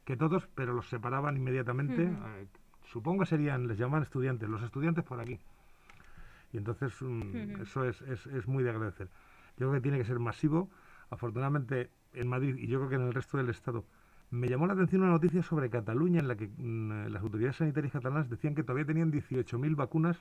que 0.06 0.18
todos, 0.18 0.48
pero 0.56 0.74
los 0.74 0.90
separaban 0.90 1.38
inmediatamente. 1.38 2.04
Eh, 2.04 2.48
supongo 2.86 3.22
que 3.22 3.28
serían, 3.28 3.68
les 3.68 3.78
llaman 3.78 4.02
estudiantes, 4.04 4.50
los 4.50 4.64
estudiantes 4.64 5.04
por 5.04 5.20
aquí. 5.20 5.40
Y 6.52 6.58
entonces 6.58 6.94
mm, 7.00 7.62
eso 7.62 7.86
es, 7.86 8.02
es, 8.02 8.26
es 8.26 8.48
muy 8.48 8.64
de 8.64 8.72
agradecer. 8.72 9.08
Yo 9.58 9.70
creo 9.70 9.74
que 9.74 9.82
tiene 9.82 9.98
que 9.98 10.06
ser 10.06 10.20
masivo. 10.20 10.70
Afortunadamente 11.12 11.90
en 12.14 12.28
Madrid 12.28 12.56
y 12.58 12.68
yo 12.68 12.80
creo 12.80 12.90
que 12.90 12.96
en 12.96 13.04
el 13.04 13.14
resto 13.14 13.38
del 13.38 13.50
Estado 13.50 13.86
me 14.32 14.48
llamó 14.48 14.68
la 14.68 14.74
atención 14.74 15.02
una 15.02 15.12
noticia 15.12 15.42
sobre 15.42 15.70
Cataluña 15.70 16.20
en 16.20 16.28
la 16.28 16.36
que 16.36 16.48
mm, 16.48 17.08
las 17.08 17.22
autoridades 17.22 17.58
sanitarias 17.58 17.94
catalanas 17.94 18.30
decían 18.30 18.56
que 18.56 18.64
todavía 18.64 18.86
tenían 18.86 19.12
18.000 19.12 19.76
vacunas 19.76 20.18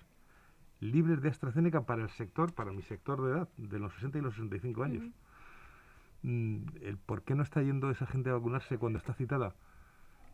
libres 0.80 1.20
de 1.23 1.28
AstraZeneca 1.28 1.82
para 1.82 2.02
el 2.02 2.11
sector, 2.11 2.54
para 2.54 2.73
mi 2.73 2.82
sector 2.82 3.23
de 3.23 3.32
edad, 3.32 3.49
de 3.56 3.78
los 3.78 3.92
60 3.94 4.18
y 4.18 4.20
los 4.20 4.35
65 4.35 4.82
años. 4.82 5.04
Mm, 6.23 6.64
el 6.82 6.97
¿Por 6.99 7.23
qué 7.23 7.35
no 7.35 7.42
está 7.42 7.62
yendo 7.62 7.90
esa 7.90 8.06
gente 8.06 8.30
a 8.30 8.35
vacunarse 8.35 8.78
cuando 8.78 8.99
está 8.99 9.14
citada? 9.14 9.54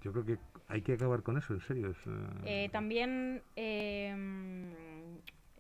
Yo 0.03 0.13
creo 0.13 0.25
que 0.25 0.39
hay 0.69 0.83
que 0.83 0.93
acabar 0.93 1.23
con 1.23 1.39
eso, 1.39 1.55
en 1.55 1.61
serio. 1.61 1.91
Eh, 1.91 1.95
eh, 2.45 2.69
también 2.71 3.43
em, 3.57 4.67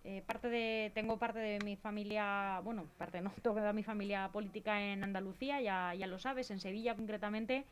eh, 0.05 0.23
parte 0.27 0.51
de, 0.51 0.93
tengo 0.95 1.19
parte 1.19 1.39
de 1.39 1.59
mi 1.65 1.77
familia, 1.77 2.61
bueno, 2.63 2.85
parte 2.99 3.23
no, 3.23 3.33
toda 3.43 3.73
mi 3.73 3.83
familia 3.83 4.29
política 4.33 4.83
en 4.83 5.03
Andalucía, 5.03 5.63
ya, 5.63 5.95
ya 5.95 6.07
lo 6.07 6.19
sabes, 6.19 6.51
en 6.51 6.61
Sevilla 6.61 6.95
concretamente, 6.95 7.65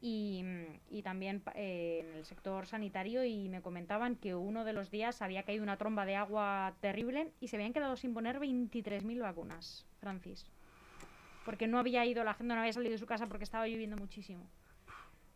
y, 0.00 0.44
y 0.90 1.02
también 1.02 1.42
eh, 1.54 2.04
en 2.04 2.16
el 2.18 2.24
sector 2.24 2.66
sanitario 2.66 3.24
y 3.24 3.48
me 3.48 3.62
comentaban 3.62 4.16
que 4.16 4.34
uno 4.34 4.64
de 4.64 4.72
los 4.72 4.90
días 4.90 5.22
había 5.22 5.42
caído 5.42 5.62
una 5.62 5.76
tromba 5.76 6.06
de 6.06 6.14
agua 6.14 6.74
terrible 6.80 7.32
y 7.40 7.48
se 7.48 7.56
habían 7.56 7.72
quedado 7.72 7.96
sin 7.96 8.14
poner 8.14 8.38
23.000 8.38 9.20
vacunas, 9.20 9.86
Francis. 10.00 10.46
Porque 11.44 11.66
no 11.66 11.78
había 11.78 12.04
ido, 12.06 12.22
la 12.24 12.34
gente 12.34 12.54
no 12.54 12.60
había 12.60 12.72
salido 12.72 12.92
de 12.92 12.98
su 12.98 13.06
casa 13.06 13.26
porque 13.26 13.44
estaba 13.44 13.66
lloviendo 13.66 13.96
muchísimo. 13.96 14.44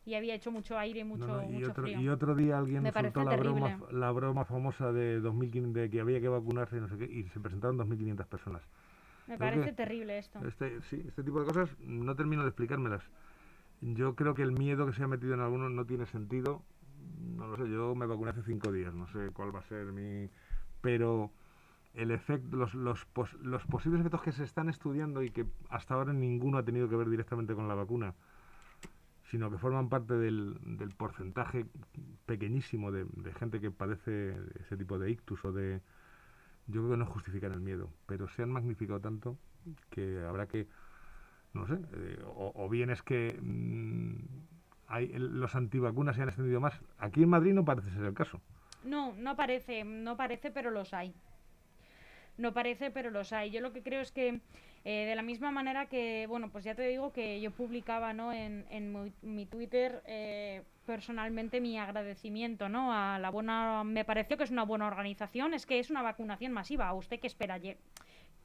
Y 0.04 0.14
había 0.14 0.34
hecho 0.34 0.50
mucho 0.50 0.76
aire 0.78 1.00
y 1.00 1.04
mucho, 1.04 1.42
y 1.48 1.64
otro, 1.64 1.88
Y 1.88 2.08
otro 2.08 2.34
día 2.34 2.58
alguien 2.58 2.82
me 2.82 2.92
soltó 2.92 3.22
la 3.22 3.36
broma, 3.36 3.78
la 3.92 4.10
broma 4.10 4.44
famosa 4.44 4.92
de, 4.92 5.20
2000, 5.20 5.72
de 5.72 5.90
que 5.90 6.00
había 6.00 6.20
que 6.20 6.28
vacunarse 6.28 6.76
y 6.76 6.80
no 6.80 6.88
sé 6.88 6.98
qué, 6.98 7.04
y 7.04 7.28
se 7.28 7.38
presentaron 7.38 7.78
2.500 7.78 8.26
personas. 8.26 8.62
Me 9.28 9.38
parece 9.38 9.72
terrible 9.72 10.18
esto. 10.18 10.44
Este, 10.46 10.80
sí, 10.82 11.04
este 11.06 11.22
tipo 11.22 11.40
de 11.40 11.46
cosas 11.46 11.70
no 11.80 12.16
termino 12.16 12.42
de 12.42 12.48
explicármelas. 12.48 13.02
Yo 13.82 14.14
creo 14.14 14.34
que 14.34 14.42
el 14.42 14.52
miedo 14.52 14.86
que 14.86 14.92
se 14.92 15.02
ha 15.02 15.08
metido 15.08 15.34
en 15.34 15.40
algunos 15.40 15.70
no 15.72 15.84
tiene 15.84 16.06
sentido. 16.06 16.62
No 17.20 17.48
lo 17.48 17.56
sé, 17.56 17.68
yo 17.68 17.96
me 17.96 18.06
vacuné 18.06 18.30
hace 18.30 18.42
cinco 18.42 18.70
días, 18.70 18.94
no 18.94 19.08
sé 19.08 19.30
cuál 19.32 19.54
va 19.54 19.58
a 19.58 19.64
ser 19.64 19.86
mi... 19.92 20.30
Pero 20.80 21.32
el 21.94 22.12
efecto, 22.12 22.56
los, 22.56 22.74
los, 22.74 23.06
los 23.42 23.66
posibles 23.66 24.00
efectos 24.00 24.22
que 24.22 24.32
se 24.32 24.44
están 24.44 24.68
estudiando 24.68 25.22
y 25.22 25.30
que 25.30 25.46
hasta 25.68 25.94
ahora 25.94 26.12
ninguno 26.12 26.58
ha 26.58 26.64
tenido 26.64 26.88
que 26.88 26.94
ver 26.94 27.10
directamente 27.10 27.54
con 27.54 27.66
la 27.66 27.74
vacuna, 27.74 28.14
sino 29.30 29.50
que 29.50 29.58
forman 29.58 29.88
parte 29.88 30.14
del, 30.14 30.58
del 30.78 30.90
porcentaje 30.90 31.66
pequeñísimo 32.24 32.92
de, 32.92 33.04
de, 33.04 33.32
gente 33.34 33.60
que 33.60 33.72
padece 33.72 34.36
ese 34.60 34.76
tipo 34.76 34.98
de 34.98 35.10
ictus 35.10 35.44
o 35.44 35.52
de... 35.52 35.80
Yo 36.68 36.82
creo 36.82 36.92
que 36.92 36.96
no 36.98 37.06
justifican 37.06 37.52
el 37.52 37.60
miedo, 37.60 37.90
pero 38.06 38.28
se 38.28 38.44
han 38.44 38.50
magnificado 38.50 39.00
tanto 39.00 39.36
que 39.90 40.22
habrá 40.24 40.46
que 40.46 40.68
no 41.54 41.66
sé, 41.66 41.74
eh, 41.74 42.18
o, 42.36 42.68
bien 42.68 42.90
es 42.90 43.02
que, 43.02 43.38
mm, 43.40 44.16
hay, 44.88 45.08
los 45.16 45.54
antivacunas 45.54 46.16
se 46.16 46.22
han 46.22 46.28
extendido 46.28 46.60
más. 46.60 46.80
Aquí 46.98 47.22
en 47.22 47.28
Madrid 47.28 47.52
no 47.52 47.64
parece 47.64 47.90
ser 47.90 48.04
el 48.04 48.14
caso. 48.14 48.40
No, 48.84 49.12
no 49.14 49.36
parece, 49.36 49.84
no 49.84 50.16
parece, 50.16 50.50
pero 50.50 50.70
los 50.70 50.92
hay. 50.92 51.14
No 52.38 52.52
parece, 52.52 52.90
pero 52.90 53.10
los 53.10 53.32
hay. 53.32 53.50
Yo 53.50 53.60
lo 53.60 53.72
que 53.72 53.82
creo 53.82 54.00
es 54.00 54.10
que 54.10 54.40
eh, 54.84 55.06
de 55.06 55.14
la 55.14 55.22
misma 55.22 55.50
manera 55.50 55.86
que, 55.86 56.26
bueno, 56.26 56.50
pues 56.50 56.64
ya 56.64 56.74
te 56.74 56.82
digo 56.82 57.12
que 57.12 57.40
yo 57.40 57.50
publicaba, 57.52 58.12
¿no? 58.12 58.32
En, 58.32 58.66
en 58.70 59.12
mi, 59.22 59.46
Twitter 59.46 60.02
eh, 60.06 60.62
personalmente 60.86 61.60
mi 61.60 61.78
agradecimiento, 61.78 62.68
¿no? 62.68 62.92
A 62.92 63.18
la 63.20 63.30
buena, 63.30 63.84
me 63.84 64.04
pareció 64.04 64.36
que 64.36 64.44
es 64.44 64.50
una 64.50 64.64
buena 64.64 64.88
organización, 64.88 65.54
es 65.54 65.66
que 65.66 65.78
es 65.78 65.90
una 65.90 66.02
vacunación 66.02 66.52
masiva. 66.52 66.88
¿A 66.88 66.94
usted 66.94 67.20
qué 67.20 67.28
espera? 67.28 67.60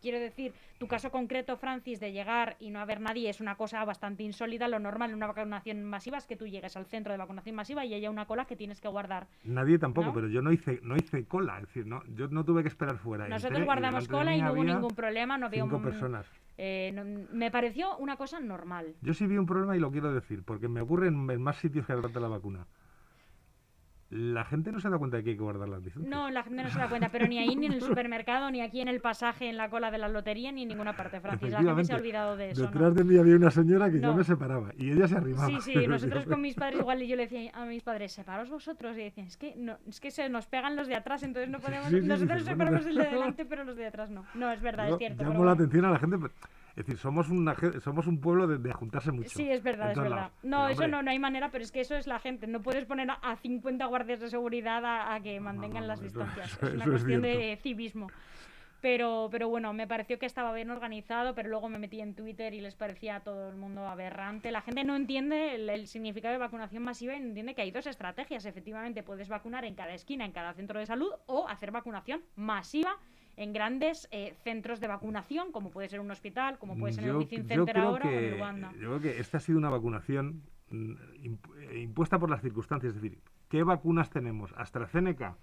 Quiero 0.02 0.20
decir, 0.20 0.54
tu 0.78 0.88
caso 0.88 1.12
concreto, 1.12 1.58
Francis, 1.58 2.00
de 2.00 2.12
llegar 2.12 2.56
y 2.60 2.70
no 2.70 2.80
haber 2.80 3.02
nadie 3.02 3.30
es 3.30 3.42
una 3.42 3.56
cosa 3.56 3.84
bastante 3.86 4.24
insólita. 4.24 4.68
Lo 4.68 4.80
normal 4.80 5.10
en 5.10 5.16
una 5.16 5.28
vacunación 5.28 5.84
masiva 5.84 6.18
es 6.18 6.26
que 6.26 6.36
tú 6.36 6.48
llegues 6.48 6.76
al 6.78 6.86
centro 6.86 7.14
de 7.14 7.18
vacunación 7.18 7.56
masiva 7.56 7.86
y 7.86 7.94
haya 7.94 8.10
una 8.10 8.26
cola 8.26 8.46
que 8.46 8.56
tienes 8.56 8.80
que 8.80 8.88
guardar. 8.88 9.28
Nadie 9.44 9.80
tampoco, 9.80 10.14
pero 10.14 10.28
yo 10.28 10.42
no 10.42 10.52
hice 10.52 10.80
no 10.84 10.96
hice 10.96 11.26
cola, 11.26 11.58
es 11.58 11.68
decir, 11.68 11.86
no, 11.86 12.04
yo 12.16 12.28
no 12.28 12.44
tuve 12.44 12.62
que 12.62 12.70
esperar 12.70 12.98
fuera. 12.98 13.28
Nosotros 13.28 13.64
guardamos 13.66 14.08
cola 14.08 14.36
y 14.36 14.42
no 14.42 14.54
hubo 14.54 14.64
ningún 14.64 14.96
problema, 14.96 15.38
no 15.38 15.50
cinco 15.50 15.82
personas. 15.82 16.26
Eh, 16.60 17.28
me 17.32 17.52
pareció 17.52 17.96
una 17.98 18.18
cosa 18.18 18.40
normal. 18.40 18.96
Yo 19.02 19.14
sí 19.14 19.28
vi 19.28 19.38
un 19.38 19.46
problema 19.46 19.78
y 19.78 19.80
lo 19.80 19.92
quiero 19.92 20.12
decir, 20.12 20.44
porque 20.44 20.68
me 20.68 20.82
ocurre 20.82 21.08
en, 21.08 21.30
en 21.30 21.42
más 21.42 21.58
sitios 21.58 21.86
que 21.86 21.94
de 21.94 22.20
la 22.20 22.28
vacuna 22.28 22.66
la 24.10 24.46
gente 24.46 24.72
no 24.72 24.80
se 24.80 24.90
da 24.90 24.98
cuenta 24.98 25.18
de 25.18 25.24
que 25.24 25.32
hay 25.32 25.36
que 25.36 25.44
guardar 25.44 25.68
las 25.68 25.84
licencias. 25.84 26.10
No, 26.10 26.30
la 26.30 26.44
gente 26.44 26.64
no 26.64 26.70
se 26.70 26.80
da 26.80 26.88
cuenta, 26.88 27.10
pero 27.10 27.28
ni 27.28 27.40
ahí, 27.40 27.56
ni 27.56 27.66
en 27.66 27.74
el 27.74 27.82
supermercado, 27.82 28.50
ni 28.52 28.62
aquí 28.62 28.80
en 28.80 28.88
el 28.88 29.02
pasaje, 29.02 29.50
en 29.50 29.58
la 29.58 29.70
cola 29.70 29.92
de 29.92 29.98
la 29.98 30.08
lotería, 30.08 30.52
ni 30.52 30.64
en 30.64 30.70
ninguna 30.70 30.96
parte, 30.96 31.20
Francis. 31.20 31.52
La 31.52 31.62
gente 31.62 31.84
se 31.84 31.94
ha 31.94 31.98
olvidado 31.98 32.38
de 32.38 32.52
eso. 32.52 32.64
Detrás 32.64 32.96
de 32.96 33.04
mí 33.04 33.18
había 33.18 33.36
una 33.36 33.52
señora 33.52 33.92
que 33.92 34.00
yo 34.00 34.14
me 34.14 34.24
separaba 34.24 34.72
y 34.78 34.92
ella 34.92 35.08
se 35.08 35.18
arrimaba. 35.18 35.48
Sí, 35.48 35.74
sí, 35.74 35.88
nosotros 35.88 36.26
con 36.28 36.42
mis 36.42 36.56
padres 36.56 36.80
igual 36.80 37.02
y 37.02 37.08
yo 37.08 37.16
le 37.16 37.24
decía 37.24 37.52
a 37.54 37.66
mis 37.66 37.84
padres, 37.84 38.14
separaos 38.14 38.50
vosotros. 38.50 38.98
Y 38.98 39.02
decían, 39.02 39.28
es 39.28 39.38
que, 39.38 39.56
no, 39.58 39.78
es 39.88 40.00
que 40.00 40.12
se 40.12 40.30
nos 40.30 40.48
pegan 40.48 40.76
los 40.76 40.88
de 40.88 40.96
atrás, 40.96 41.24
entonces 41.24 41.50
no 41.50 41.60
podemos... 41.60 41.92
nosotros 41.92 42.44
separamos 42.44 42.86
el 42.86 42.96
de 42.96 43.06
delante, 43.06 43.46
pero 43.46 43.66
los 43.66 43.76
de 43.76 43.88
atrás 43.88 44.10
no. 44.10 44.26
No, 44.36 44.52
es 44.52 44.62
verdad, 44.62 44.90
es 44.90 44.98
cierto. 44.98 45.24
Llamo 45.24 45.44
la 45.44 45.52
atención 45.52 45.86
a 45.86 45.92
la 45.92 46.00
gente... 46.00 46.18
Es 46.78 46.86
decir, 46.86 47.00
somos, 47.00 47.28
una, 47.30 47.56
somos 47.84 48.06
un 48.06 48.22
pueblo 48.22 48.46
de, 48.46 48.72
juntarse 48.72 49.12
mucho. 49.12 49.30
Sí, 49.30 49.50
es 49.50 49.64
verdad, 49.64 49.94
es 49.94 49.98
verdad. 49.98 50.32
No, 50.44 50.70
eso 50.70 50.88
no, 50.88 51.02
no 51.02 51.10
hay 51.10 51.18
manera, 51.18 51.50
pero 51.50 51.64
es 51.64 51.72
que 51.72 51.82
eso 51.82 51.96
es 51.96 52.06
la 52.06 52.20
gente. 52.20 52.46
No 52.46 52.62
puedes 52.62 52.86
poner 52.86 53.10
a, 53.10 53.36
50 53.36 53.84
guardias 53.88 54.20
de 54.20 54.30
seguridad 54.30 54.84
a, 54.86 55.20
que 55.22 55.40
mantengan 55.40 55.88
las 55.88 56.00
distancias. 56.00 56.54
es 56.62 56.74
una 56.76 56.86
cuestión 56.86 57.24
de 57.24 57.58
civismo. 57.64 58.10
Pero, 58.80 59.28
pero 59.32 59.50
bueno, 59.50 59.74
me 59.74 59.88
pareció 59.88 60.20
que 60.20 60.28
estaba 60.28 60.54
bien 60.54 60.70
organizado, 60.70 61.34
pero 61.34 61.50
luego 61.50 61.68
me 61.68 61.80
metí 61.80 62.00
en 62.00 62.14
Twitter 62.14 62.54
y 62.54 62.62
les 62.62 62.76
parecía 62.76 63.16
a 63.16 63.20
todo 63.22 63.50
el 63.50 63.56
mundo 63.56 63.88
aberrante. 63.88 64.52
La 64.52 64.62
gente 64.62 64.84
no 64.84 64.96
entiende 64.96 65.56
el, 65.56 65.68
el, 65.72 65.88
significado 65.88 66.34
de 66.34 66.38
vacunación 66.38 66.84
masiva 66.84 67.16
y 67.16 67.20
no 67.20 67.26
entiende 67.26 67.56
que 67.56 67.64
hay 67.64 67.72
dos 67.72 67.88
estrategias. 67.88 68.46
Efectivamente, 68.46 69.02
puedes 69.02 69.30
vacunar 69.30 69.66
en 69.66 69.74
cada 69.74 69.96
esquina, 69.96 70.26
en 70.26 70.32
cada 70.32 70.54
centro 70.54 70.80
de 70.80 70.86
salud, 70.86 71.10
o 71.26 71.48
hacer 71.48 71.72
vacunación 71.72 72.22
masiva 72.36 73.00
en 73.38 73.54
grandes 73.54 74.08
eh, 74.12 74.36
centros 74.44 74.80
de 74.80 74.88
vacunación, 74.88 75.52
como 75.52 75.70
puede 75.70 75.88
ser 75.88 76.00
un 76.00 76.10
hospital, 76.10 76.58
como 76.58 76.76
puede 76.76 76.94
ser 76.94 77.06
el 77.06 77.16
Within 77.16 77.48
Center 77.48 77.78
ahora 77.78 78.10
o 78.10 78.12
en 78.12 78.34
Uganda. 78.34 78.72
Yo 78.74 78.98
creo 78.98 79.00
que 79.00 79.20
esta 79.20 79.38
ha 79.38 79.40
sido 79.40 79.60
una 79.60 79.70
vacunación 79.70 80.42
mm, 80.72 80.94
eh, 81.60 81.80
impuesta 81.80 82.18
por 82.18 82.32
las 82.32 82.42
circunstancias. 82.42 82.96
Es 82.96 83.02
decir, 83.02 83.20
¿qué 83.48 83.62
vacunas 83.64 84.10
tenemos? 84.10 84.54
AstraZeneca. 84.58 85.38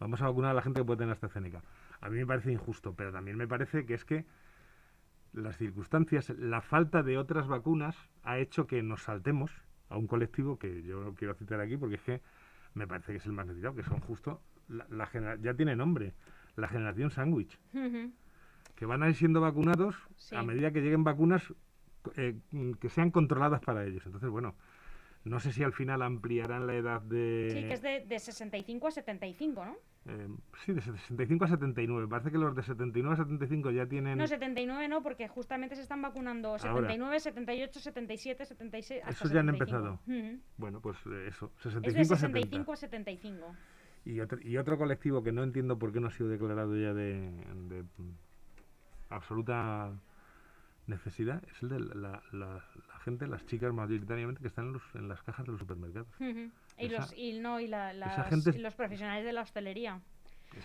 Vamos 0.00 0.20
a 0.22 0.26
vacunar 0.26 0.50
a 0.50 0.54
la 0.54 0.62
gente 0.62 0.80
que 0.80 0.84
puede 0.84 0.98
tener 0.98 1.12
AstraZeneca. 1.12 1.62
A 2.00 2.10
mí 2.10 2.18
me 2.18 2.26
parece 2.26 2.50
injusto, 2.50 2.94
pero 2.94 3.12
también 3.12 3.36
me 3.36 3.46
parece 3.46 3.86
que 3.86 3.94
es 3.94 4.04
que 4.04 4.24
las 5.32 5.56
circunstancias, 5.56 6.30
la 6.30 6.60
falta 6.60 7.04
de 7.04 7.16
otras 7.16 7.46
vacunas 7.46 7.96
ha 8.24 8.38
hecho 8.38 8.66
que 8.66 8.82
nos 8.82 9.04
saltemos 9.04 9.52
a 9.88 9.96
un 9.96 10.08
colectivo 10.08 10.58
que 10.58 10.82
yo 10.82 11.00
no 11.00 11.14
quiero 11.14 11.34
citar 11.34 11.60
aquí 11.60 11.76
porque 11.76 11.94
es 11.94 12.02
que 12.02 12.20
me 12.74 12.88
parece 12.88 13.12
que 13.12 13.18
es 13.18 13.26
el 13.26 13.32
más 13.32 13.46
necesitado, 13.46 13.76
que 13.76 13.84
son 13.84 14.00
justo, 14.00 14.40
la, 14.68 14.86
la 14.90 15.36
ya 15.36 15.54
tiene 15.54 15.76
nombre, 15.76 16.14
la 16.60 16.68
generación 16.68 17.10
sándwich, 17.10 17.58
que 18.74 18.86
van 18.86 19.02
a 19.02 19.08
ir 19.08 19.14
siendo 19.14 19.40
vacunados 19.40 19.96
a 20.32 20.42
medida 20.42 20.72
que 20.72 20.80
lleguen 20.80 21.04
vacunas 21.04 21.52
eh, 22.16 22.36
que 22.80 22.88
sean 22.88 23.10
controladas 23.10 23.60
para 23.60 23.84
ellos. 23.84 24.04
Entonces, 24.06 24.30
bueno, 24.30 24.54
no 25.24 25.38
sé 25.38 25.52
si 25.52 25.62
al 25.62 25.72
final 25.72 26.02
ampliarán 26.02 26.66
la 26.66 26.74
edad 26.74 27.02
de... 27.02 27.48
Sí, 27.52 27.68
que 27.68 27.72
es 27.74 27.82
de, 27.82 28.06
de 28.06 28.18
65 28.18 28.88
a 28.88 28.90
75, 28.90 29.64
¿no? 29.64 29.76
Eh, 30.06 30.28
sí, 30.64 30.72
de 30.72 30.80
65 30.80 31.44
a 31.44 31.48
79. 31.48 32.08
Parece 32.08 32.30
que 32.30 32.38
los 32.38 32.56
de 32.56 32.62
79 32.62 33.14
a 33.14 33.16
75 33.16 33.70
ya 33.70 33.86
tienen... 33.86 34.16
No, 34.16 34.26
79 34.26 34.88
no, 34.88 35.02
porque 35.02 35.28
justamente 35.28 35.76
se 35.76 35.82
están 35.82 36.00
vacunando 36.00 36.58
79, 36.58 37.20
78, 37.20 37.80
77, 37.80 38.46
76... 38.46 39.02
Hasta 39.02 39.10
Esos 39.12 39.30
ya 39.30 39.40
han 39.40 39.50
empezado. 39.50 40.00
Bueno, 40.56 40.80
pues 40.80 40.96
eh, 41.06 41.26
eso, 41.28 41.52
65, 41.58 41.88
es 41.88 42.08
de 42.08 42.16
65 42.16 42.72
a 42.72 42.76
75. 42.76 43.56
Y 44.04 44.20
otro, 44.20 44.38
y 44.42 44.56
otro 44.56 44.78
colectivo 44.78 45.22
que 45.22 45.32
no 45.32 45.42
entiendo 45.42 45.78
por 45.78 45.92
qué 45.92 46.00
no 46.00 46.08
ha 46.08 46.10
sido 46.10 46.30
declarado 46.30 46.74
ya 46.76 46.94
de, 46.94 47.84
absoluta 49.10 49.92
necesidad 50.86 51.42
es 51.50 51.62
el 51.62 51.68
de 51.68 51.80
la, 51.80 52.22
la, 52.32 52.64
gente, 53.04 53.26
las 53.26 53.44
chicas 53.46 53.72
mayoritariamente 53.72 54.40
que 54.40 54.48
están 54.48 54.66
en, 54.66 54.72
los, 54.74 54.82
en 54.94 55.08
las 55.08 55.22
cajas 55.22 55.46
de 55.46 55.52
los 55.52 55.60
supermercados. 55.60 56.08
y, 56.78 56.88
los, 56.88 57.12
y, 57.16 57.38
no, 57.38 57.60
y 57.60 57.68
la, 57.68 57.92
los 57.92 58.74
profesionales 58.74 59.24
de 59.24 59.32
la 59.32 59.42
hostelería. 59.42 60.00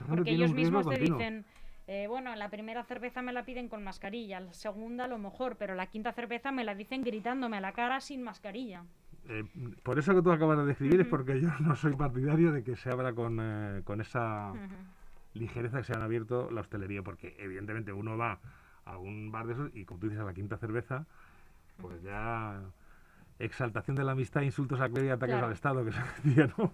Porque 0.07 0.31
ellos 0.31 0.53
mismos 0.53 0.87
te 0.87 0.97
dicen, 0.97 1.45
eh, 1.87 2.07
bueno, 2.07 2.35
la 2.35 2.49
primera 2.49 2.83
cerveza 2.83 3.21
me 3.21 3.31
la 3.31 3.45
piden 3.45 3.69
con 3.69 3.83
mascarilla, 3.83 4.39
la 4.39 4.53
segunda 4.53 5.05
a 5.05 5.07
lo 5.07 5.19
mejor, 5.19 5.55
pero 5.57 5.75
la 5.75 5.87
quinta 5.87 6.11
cerveza 6.13 6.51
me 6.51 6.63
la 6.63 6.73
dicen 6.73 7.03
gritándome 7.03 7.57
a 7.57 7.61
la 7.61 7.73
cara 7.73 8.01
sin 8.01 8.23
mascarilla. 8.23 8.85
Eh, 9.27 9.43
por 9.83 9.97
eso 9.97 10.13
que 10.13 10.21
tú 10.21 10.31
acabas 10.31 10.57
de 10.59 10.65
describir 10.65 11.01
es 11.01 11.07
porque 11.07 11.41
yo 11.41 11.49
no 11.59 11.75
soy 11.75 11.95
partidario 11.95 12.51
de 12.51 12.63
que 12.63 12.75
se 12.75 12.89
abra 12.89 13.13
con, 13.13 13.39
eh, 13.41 13.81
con 13.83 14.01
esa 14.01 14.53
ligereza 15.33 15.79
que 15.79 15.83
se 15.83 15.93
han 15.93 16.01
abierto 16.01 16.49
la 16.51 16.61
hostelería, 16.61 17.01
porque 17.01 17.35
evidentemente 17.39 17.91
uno 17.91 18.17
va 18.17 18.39
a 18.85 18.97
un 18.97 19.31
bar 19.31 19.47
de 19.47 19.53
esos 19.53 19.75
y 19.75 19.85
como 19.85 19.99
tú 19.99 20.07
dices 20.07 20.21
a 20.21 20.25
la 20.25 20.33
quinta 20.33 20.57
cerveza, 20.57 21.05
pues 21.81 22.01
ya 22.03 22.61
exaltación 23.39 23.95
de 23.95 24.03
la 24.03 24.13
amistad, 24.13 24.41
insultos 24.41 24.79
a 24.79 24.87
y 24.87 25.09
ataques 25.09 25.35
al 25.35 25.51
Estado, 25.51 25.83
que 25.83 25.91
se 25.91 25.99
decía, 26.23 26.53
¿no? 26.57 26.73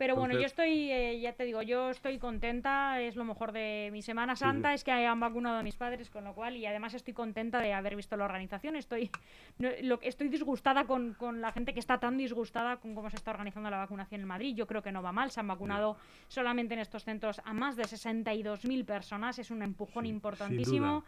Pero 0.00 0.16
bueno, 0.16 0.32
yo 0.32 0.46
estoy, 0.46 0.90
eh, 0.90 1.20
ya 1.20 1.34
te 1.34 1.44
digo, 1.44 1.60
yo 1.60 1.90
estoy 1.90 2.18
contenta, 2.18 3.02
es 3.02 3.16
lo 3.16 3.24
mejor 3.26 3.52
de 3.52 3.90
mi 3.92 4.00
Semana 4.00 4.34
Santa, 4.34 4.72
es 4.72 4.82
que 4.82 4.92
hayan 4.92 5.20
vacunado 5.20 5.58
a 5.58 5.62
mis 5.62 5.76
padres, 5.76 6.08
con 6.08 6.24
lo 6.24 6.32
cual, 6.32 6.56
y 6.56 6.64
además 6.64 6.94
estoy 6.94 7.12
contenta 7.12 7.60
de 7.60 7.74
haber 7.74 7.96
visto 7.96 8.16
la 8.16 8.24
organización, 8.24 8.76
estoy, 8.76 9.10
lo, 9.58 10.00
estoy 10.00 10.30
disgustada 10.30 10.86
con, 10.86 11.12
con, 11.12 11.42
la 11.42 11.52
gente 11.52 11.74
que 11.74 11.80
está 11.80 12.00
tan 12.00 12.16
disgustada 12.16 12.78
con 12.78 12.94
cómo 12.94 13.10
se 13.10 13.16
está 13.16 13.32
organizando 13.32 13.68
la 13.68 13.76
vacunación 13.76 14.22
en 14.22 14.26
Madrid, 14.26 14.56
yo 14.56 14.66
creo 14.66 14.82
que 14.82 14.90
no 14.90 15.02
va 15.02 15.12
mal, 15.12 15.30
se 15.30 15.40
han 15.40 15.48
vacunado 15.48 15.98
solamente 16.28 16.72
en 16.72 16.80
estos 16.80 17.04
centros 17.04 17.42
a 17.44 17.52
más 17.52 17.76
de 17.76 17.82
62.000 17.82 18.86
personas, 18.86 19.38
es 19.38 19.50
un 19.50 19.62
empujón 19.62 20.06
importantísimo. 20.06 21.04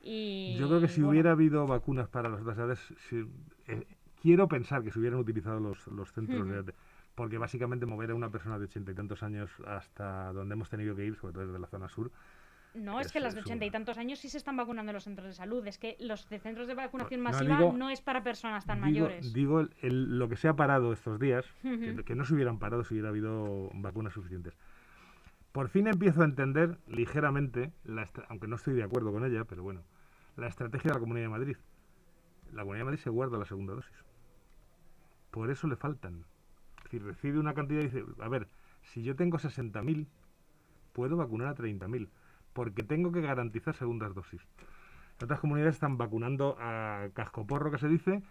Y, 0.00 0.54
yo 0.60 0.68
creo 0.68 0.80
que 0.80 0.86
si 0.86 1.02
hubiera 1.02 1.32
habido 1.32 1.66
vacunas 1.66 2.08
para 2.08 2.28
las 2.28 2.42
otras 2.42 2.56
edades, 2.56 2.94
eh, 3.66 3.84
quiero 4.22 4.46
pensar 4.46 4.84
que 4.84 4.92
se 4.92 5.00
hubieran 5.00 5.18
utilizado 5.18 5.58
los, 5.58 5.88
los 5.88 6.12
centros 6.12 6.48
de 6.48 6.72
porque 7.18 7.36
básicamente 7.36 7.84
mover 7.84 8.12
a 8.12 8.14
una 8.14 8.30
persona 8.30 8.60
de 8.60 8.66
ochenta 8.66 8.92
y 8.92 8.94
tantos 8.94 9.24
años 9.24 9.50
hasta 9.66 10.32
donde 10.32 10.52
hemos 10.52 10.70
tenido 10.70 10.94
que 10.94 11.04
ir, 11.04 11.16
sobre 11.16 11.32
todo 11.32 11.46
desde 11.46 11.58
la 11.58 11.66
zona 11.66 11.88
sur. 11.88 12.12
No, 12.74 13.00
es, 13.00 13.10
que 13.10 13.18
las 13.18 13.34
de 13.34 13.40
ochenta 13.40 13.64
y 13.64 13.72
tantos 13.72 13.98
años 13.98 14.20
sí 14.20 14.28
se 14.28 14.38
están 14.38 14.56
vacunando 14.56 14.90
en 14.90 14.94
los 14.94 15.02
centros 15.02 15.26
de 15.26 15.32
salud. 15.32 15.66
Es 15.66 15.78
que 15.78 15.96
los 15.98 16.26
centros 16.26 16.68
de 16.68 16.74
vacunación 16.74 17.20
masiva 17.20 17.58
no, 17.72 17.90
es 17.90 18.02
para 18.02 18.22
personas 18.22 18.66
tan 18.66 18.78
mayores. 18.78 19.32
Digo 19.32 19.66
lo 19.82 20.28
que 20.28 20.36
se 20.36 20.46
ha 20.46 20.54
parado 20.54 20.92
estos 20.92 21.18
días, 21.18 21.44
que, 21.60 22.14
no 22.14 22.24
se 22.24 22.34
hubieran 22.34 22.60
parado 22.60 22.84
si 22.84 22.94
hubiera 22.94 23.08
habido 23.08 23.68
vacunas 23.74 24.12
suficientes. 24.12 24.56
Por 25.50 25.68
fin 25.70 25.88
empiezo 25.88 26.22
a 26.22 26.24
entender 26.24 26.78
ligeramente, 26.86 27.72
aunque 28.28 28.46
no 28.46 28.54
estoy 28.54 28.74
de 28.74 28.84
acuerdo 28.84 29.10
con 29.10 29.24
ella, 29.24 29.44
pero 29.44 29.64
bueno, 29.64 29.82
la 30.36 30.46
estrategia 30.46 30.90
de 30.90 30.94
la 30.94 31.00
Comunidad 31.00 31.24
de 31.24 31.30
Madrid. 31.30 31.56
La 32.52 32.62
Comunidad 32.62 32.82
de 32.82 32.84
Madrid 32.84 33.00
se 33.00 33.10
guarda 33.10 33.38
la 33.38 33.44
segunda 33.44 33.74
dosis. 33.74 34.04
Por 35.32 35.50
eso 35.50 35.66
le 35.66 35.74
faltan 35.74 36.24
si 36.90 36.98
recibe 36.98 37.38
una 37.38 37.54
cantidad 37.54 37.80
y 37.80 37.84
dice, 37.84 38.04
a 38.20 38.28
ver, 38.28 38.48
si 38.82 39.02
yo 39.02 39.16
tengo 39.16 39.38
60.000, 39.38 40.06
puedo 40.92 41.16
vacunar 41.16 41.48
a 41.48 41.54
30.000, 41.54 42.08
porque 42.52 42.82
tengo 42.82 43.12
que 43.12 43.20
garantizar 43.20 43.74
segundas 43.74 44.14
dosis. 44.14 44.40
Otras 45.22 45.40
comunidades 45.40 45.74
están 45.74 45.98
vacunando 45.98 46.56
a 46.60 47.08
cascoporro, 47.12 47.70
que 47.70 47.78
se 47.78 47.88
dice, 47.88 48.22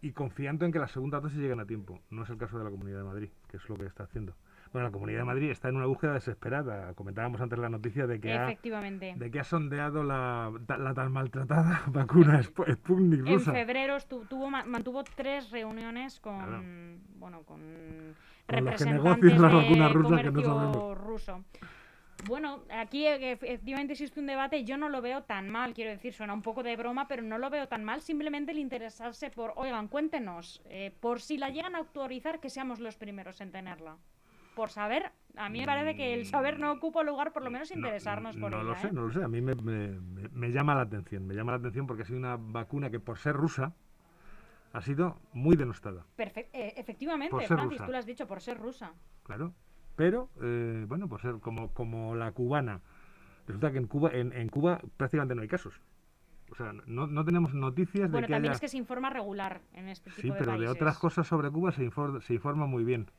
y 0.00 0.12
confiando 0.12 0.64
en 0.64 0.72
que 0.72 0.78
las 0.78 0.90
segundas 0.90 1.22
dosis 1.22 1.38
lleguen 1.38 1.60
a 1.60 1.66
tiempo. 1.66 2.00
No 2.10 2.22
es 2.22 2.30
el 2.30 2.38
caso 2.38 2.58
de 2.58 2.64
la 2.64 2.70
Comunidad 2.70 2.98
de 2.98 3.04
Madrid, 3.04 3.30
que 3.48 3.58
es 3.58 3.68
lo 3.68 3.76
que 3.76 3.86
está 3.86 4.04
haciendo. 4.04 4.34
Bueno, 4.72 4.88
la 4.88 4.92
Comunidad 4.92 5.20
de 5.20 5.24
Madrid 5.24 5.50
está 5.50 5.68
en 5.68 5.76
una 5.76 5.86
búsqueda 5.86 6.14
desesperada. 6.14 6.94
Comentábamos 6.94 7.40
antes 7.40 7.58
la 7.58 7.68
noticia 7.68 8.06
de 8.06 8.20
que, 8.20 8.32
Ha, 8.32 8.46
de 8.46 9.30
que 9.30 9.40
ha 9.40 9.44
sondeado 9.44 10.02
la, 10.02 10.52
la 10.78 10.94
tan 10.94 11.12
maltratada 11.12 11.82
vacuna 11.86 12.42
Sputnik 12.42 13.20
rusa. 13.20 13.50
En 13.50 13.56
febrero 13.56 13.96
tuvo, 14.28 14.50
mantuvo 14.50 15.04
tres 15.04 15.50
reuniones 15.50 16.20
con, 16.20 17.00
bueno, 17.18 17.42
con, 17.42 17.60
representantes 18.48 19.32
de 19.32 19.38
la 19.38 19.48
vacuna 19.48 19.88
rusa 19.88 20.22
que 20.22 20.30
no 20.30 20.94
ruso. 20.94 21.44
Bueno, 22.24 22.62
aquí 22.70 23.06
e- 23.06 23.32
efectivamente 23.32 23.92
existe 23.92 24.18
un 24.18 24.26
debate, 24.26 24.64
yo 24.64 24.76
no 24.76 24.88
lo 24.88 25.02
veo 25.02 25.22
tan 25.24 25.48
mal, 25.50 25.74
quiero 25.74 25.90
decir, 25.90 26.12
suena 26.14 26.32
un 26.32 26.42
poco 26.42 26.62
de 26.62 26.74
broma, 26.74 27.06
pero 27.06 27.22
no 27.22 27.38
lo 27.38 27.50
veo 27.50 27.68
tan 27.68 27.84
mal, 27.84 28.00
simplemente 28.00 28.52
el 28.52 28.58
interesarse 28.58 29.30
por, 29.30 29.52
oigan, 29.56 29.88
cuéntenos, 29.88 30.62
eh, 30.64 30.92
por 30.98 31.20
si 31.20 31.36
la 31.36 31.50
llegan 31.50 31.74
a 31.74 31.78
autorizar, 31.78 32.40
que 32.40 32.48
seamos 32.48 32.80
los 32.80 32.96
primeros 32.96 33.40
en 33.40 33.52
tenerla. 33.52 33.98
Por 34.56 34.70
saber, 34.70 35.12
a 35.36 35.50
mí 35.50 35.60
me 35.60 35.66
parece 35.66 35.94
que 35.96 36.14
el 36.14 36.24
saber 36.24 36.58
no 36.58 36.72
ocupa 36.72 37.02
lugar, 37.02 37.34
por 37.34 37.42
lo 37.44 37.50
menos 37.50 37.70
interesarnos 37.70 38.36
no, 38.36 38.40
por 38.40 38.50
no 38.52 38.56
ella. 38.62 38.68
lo 38.70 38.74
sé, 38.76 38.86
¿eh? 38.86 38.90
no 38.90 39.02
lo 39.02 39.12
sé. 39.12 39.22
A 39.22 39.28
mí 39.28 39.42
me, 39.42 39.54
me- 39.54 39.98
me- 40.32 40.50
llama 40.50 40.74
la 40.74 40.80
atención. 40.80 41.26
Me 41.26 41.34
llama 41.34 41.52
la 41.52 41.58
atención 41.58 41.86
porque 41.86 42.04
ha 42.04 42.06
sido 42.06 42.18
una 42.18 42.36
vacuna 42.38 42.88
que 42.88 42.98
por 42.98 43.18
ser 43.18 43.36
rusa 43.36 43.74
ha 44.72 44.80
sido 44.80 45.20
muy 45.34 45.56
denostada. 45.56 46.06
Perfec- 46.16 46.48
eh, 46.54 46.72
efectivamente, 46.78 47.36
Francis, 47.46 47.70
rusa. 47.72 47.84
tú 47.84 47.92
lo 47.92 47.98
has 47.98 48.06
dicho, 48.06 48.26
por 48.26 48.40
ser 48.40 48.56
rusa. 48.56 48.94
Claro. 49.24 49.52
Pero, 49.94 50.30
eh, 50.42 50.86
bueno, 50.88 51.06
por 51.06 51.20
ser 51.20 51.34
como, 51.40 51.72
como 51.74 52.14
la 52.16 52.32
cubana. 52.32 52.80
Resulta 53.46 53.70
que 53.72 53.78
en 53.78 53.86
Cuba, 53.86 54.10
en, 54.14 54.32
en 54.32 54.48
Cuba 54.48 54.80
prácticamente 54.96 55.34
no 55.34 55.42
hay 55.42 55.48
casos. 55.48 55.82
O 56.50 56.54
sea, 56.54 56.72
no, 56.86 57.06
no 57.06 57.24
tenemos 57.26 57.52
noticias 57.52 58.10
Bueno, 58.10 58.22
de 58.22 58.26
que 58.28 58.32
también 58.32 58.50
haya... 58.52 58.54
es 58.56 58.60
que 58.60 58.68
se 58.68 58.78
informa 58.78 59.10
regular 59.10 59.60
en 59.74 59.88
este 59.88 60.08
tipo 60.10 60.22
Sí, 60.22 60.28
de 60.30 60.34
pero 60.38 60.58
de 60.58 60.68
otras 60.68 60.96
cosas 60.98 61.26
sobre 61.26 61.50
Cuba 61.50 61.72
se, 61.72 61.84
infor- 61.86 62.22
se 62.22 62.32
informa 62.32 62.66
muy 62.66 62.84
bien. 62.84 63.10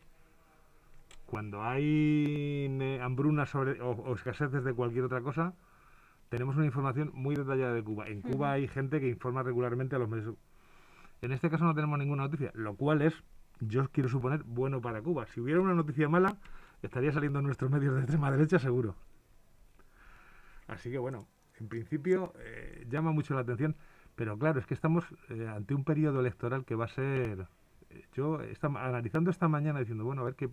Cuando 1.27 1.62
hay 1.62 2.67
ne- 2.69 3.01
hambruna 3.01 3.46
sobre, 3.46 3.81
o, 3.81 3.91
o 3.91 4.15
escaseces 4.15 4.63
de 4.63 4.74
cualquier 4.74 5.03
otra 5.03 5.22
cosa, 5.22 5.53
tenemos 6.29 6.55
una 6.55 6.65
información 6.65 7.12
muy 7.13 7.36
detallada 7.36 7.74
de 7.74 7.84
Cuba. 7.84 8.07
En 8.07 8.22
Cuba 8.22 8.53
hay 8.53 8.67
gente 8.69 9.01
que 9.01 9.10
informa 9.10 9.43
regularmente 9.43 9.98
a 9.98 10.00
los 10.00 10.07
medios. 10.10 10.36
En 11.22 11.34
este 11.34 11.50
caso 11.50 11.65
no 11.65 11.75
tenemos 11.75 12.00
ninguna 12.00 12.24
noticia, 12.24 12.51
lo 12.53 12.75
cual 12.75 13.01
es, 13.01 13.13
yo 13.60 13.89
quiero 13.89 14.07
suponer, 14.07 14.43
bueno 14.43 14.79
para 14.81 15.01
Cuba. 15.01 15.27
Si 15.27 15.41
hubiera 15.41 15.60
una 15.60 15.74
noticia 15.74 16.07
mala, 16.07 16.38
estaría 16.81 17.12
saliendo 17.12 17.39
en 17.39 17.46
nuestros 17.46 17.69
medios 17.69 17.93
de 17.96 18.01
extrema 18.01 18.31
derecha 18.31 18.57
seguro. 18.57 18.96
Así 20.67 20.89
que 20.89 20.98
bueno, 20.98 21.27
en 21.60 21.67
principio 21.67 22.34
eh, 22.39 22.86
llama 22.89 23.12
mucho 23.12 23.34
la 23.34 23.41
atención, 23.41 23.75
pero 24.15 24.38
claro, 24.39 24.62
es 24.62 24.65
que 24.65 24.74
estamos 24.74 25.03
eh, 25.29 25.46
ante 25.48 25.74
un 25.74 25.84
periodo 25.84 26.22
electoral 26.22 26.63
que 26.63 26.75
va 26.75 26.86
a 26.86 26.89
ser... 26.89 27.48
eh, 27.89 28.05
Yo 28.13 28.41
esta, 28.41 28.67
analizando 28.67 29.29
esta 29.29 29.50
mañana 29.50 29.79
diciendo, 29.79 30.05
bueno, 30.05 30.22
a 30.22 30.25
ver 30.25 30.36
qué... 30.36 30.50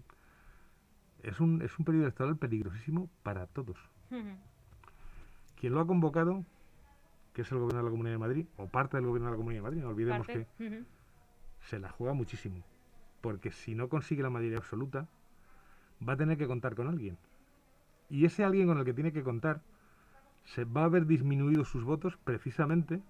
Es 1.25 1.41
un, 1.41 1.63
es 1.63 1.79
un 1.79 1.85
periodo 1.85 2.05
electoral 2.05 2.37
peligrosísimo 2.37 3.09
para 3.23 3.47
todos. 3.47 3.77
Quien 5.57 5.73
lo 5.73 5.81
ha 5.81 5.87
convocado, 5.87 6.45
que 7.33 7.43
es 7.43 7.51
el 7.51 7.59
gobierno 7.59 7.79
de 7.79 7.85
la 7.85 7.91
Comunidad 7.91 8.15
de 8.15 8.19
Madrid, 8.19 8.47
o 8.57 8.67
parte 8.69 8.97
del 8.97 9.07
gobierno 9.07 9.29
de 9.29 9.33
la 9.33 9.37
Comunidad 9.39 9.61
de 9.61 9.63
Madrid, 9.63 9.83
no 9.83 9.89
olvidemos 9.89 10.27
Parte. 10.27 10.47
que 10.59 10.85
se 11.63 11.79
la 11.79 11.89
juega 11.89 12.13
muchísimo. 12.13 12.63
Porque 13.21 13.51
si 13.51 13.75
no 13.75 13.89
consigue 13.89 14.23
la 14.23 14.31
mayoría 14.31 14.59
absoluta, 14.59 15.09
va 16.07 16.13
a 16.13 16.17
tener 16.17 16.37
que 16.37 16.47
contar 16.47 16.75
con 16.75 16.89
alguien. 16.89 17.17
Y 18.11 18.27
ese 18.27 18.45
alguien 18.45 18.67
con 18.67 18.79
el 18.79 18.85
que 18.85 18.93
tiene 18.93 19.13
que 19.13 19.23
contar 19.23 19.63
se 20.45 20.65
va 20.65 20.85
a 20.85 20.89
ver 20.89 21.07
disminuido 21.07 21.65
sus 21.65 21.85
votos 21.85 22.19
precisamente 22.23 23.01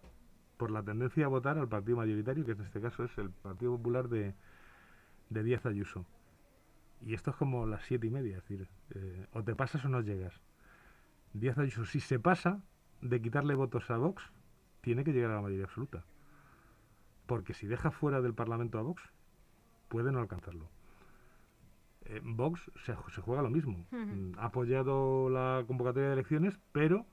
por 0.56 0.70
la 0.70 0.84
tendencia 0.84 1.24
a 1.24 1.28
votar 1.28 1.58
al 1.58 1.68
partido 1.68 1.96
mayoritario, 1.96 2.46
que 2.46 2.52
en 2.52 2.60
este 2.60 2.80
caso 2.80 3.02
es 3.04 3.18
el 3.18 3.30
Partido 3.30 3.76
Popular 3.76 4.08
de, 4.08 4.34
de 5.30 5.42
Díaz 5.42 5.66
Ayuso. 5.66 6.06
Y 7.00 7.14
esto 7.14 7.30
es 7.30 7.36
como 7.36 7.66
las 7.66 7.82
siete 7.84 8.06
y 8.06 8.10
media, 8.10 8.38
es 8.38 8.42
decir, 8.48 8.68
eh, 8.90 9.26
o 9.32 9.42
te 9.44 9.54
pasas 9.54 9.84
o 9.84 9.88
no 9.88 10.00
llegas. 10.00 10.40
Díaz 11.32 11.58
Ayuso, 11.58 11.84
si 11.84 12.00
se 12.00 12.18
pasa 12.18 12.62
de 13.02 13.20
quitarle 13.20 13.54
votos 13.54 13.90
a 13.90 13.96
Vox, 13.96 14.22
tiene 14.80 15.04
que 15.04 15.12
llegar 15.12 15.32
a 15.32 15.34
la 15.36 15.42
mayoría 15.42 15.64
absoluta. 15.64 16.04
Porque 17.26 17.54
si 17.54 17.66
deja 17.66 17.90
fuera 17.90 18.20
del 18.22 18.34
Parlamento 18.34 18.78
a 18.78 18.82
Vox, 18.82 19.02
puede 19.88 20.12
no 20.12 20.20
alcanzarlo. 20.20 20.68
Eh, 22.06 22.20
Vox 22.22 22.70
se, 22.84 22.94
se 23.14 23.20
juega 23.22 23.42
lo 23.42 23.50
mismo. 23.50 23.86
Ha 24.38 24.46
apoyado 24.46 25.28
la 25.30 25.64
convocatoria 25.66 26.08
de 26.08 26.14
elecciones, 26.14 26.58
pero 26.72 27.06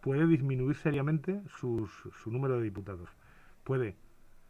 puede 0.00 0.26
disminuir 0.26 0.76
seriamente 0.76 1.42
sus- 1.48 2.08
su 2.22 2.30
número 2.30 2.56
de 2.56 2.62
diputados. 2.62 3.10
Puede 3.64 3.96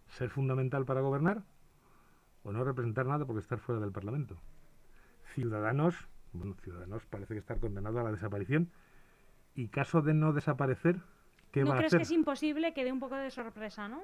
ser 0.09 0.29
fundamental 0.31 0.85
para 0.85 1.01
gobernar 1.01 1.43
o 2.43 2.53
no 2.53 2.63
representar 2.63 3.07
nada 3.07 3.25
porque 3.27 3.41
estar 3.41 3.59
fuera 3.59 3.81
del 3.81 3.93
Parlamento. 3.93 4.37
Ciudadanos, 5.41 5.95
bueno, 6.33 6.55
Ciudadanos 6.63 7.05
parece 7.11 7.35
que 7.35 7.41
estar 7.41 7.61
condenado 7.61 8.01
a 8.01 8.05
la 8.05 8.11
desaparición 8.11 8.71
y 9.55 9.69
caso 9.69 10.01
de 10.01 10.15
no 10.15 10.33
desaparecer, 10.33 10.97
¿qué 11.53 11.61
¿No 11.61 11.69
va 11.69 11.75
a 11.75 11.77
crees 11.79 11.91
hacer? 11.93 11.99
que 11.99 12.05
es 12.05 12.11
imposible 12.11 12.73
que 12.73 12.85
dé 12.85 12.91
un 12.91 13.01
poco 13.01 13.17
de 13.17 13.31
sorpresa, 13.31 13.87
no? 13.87 14.01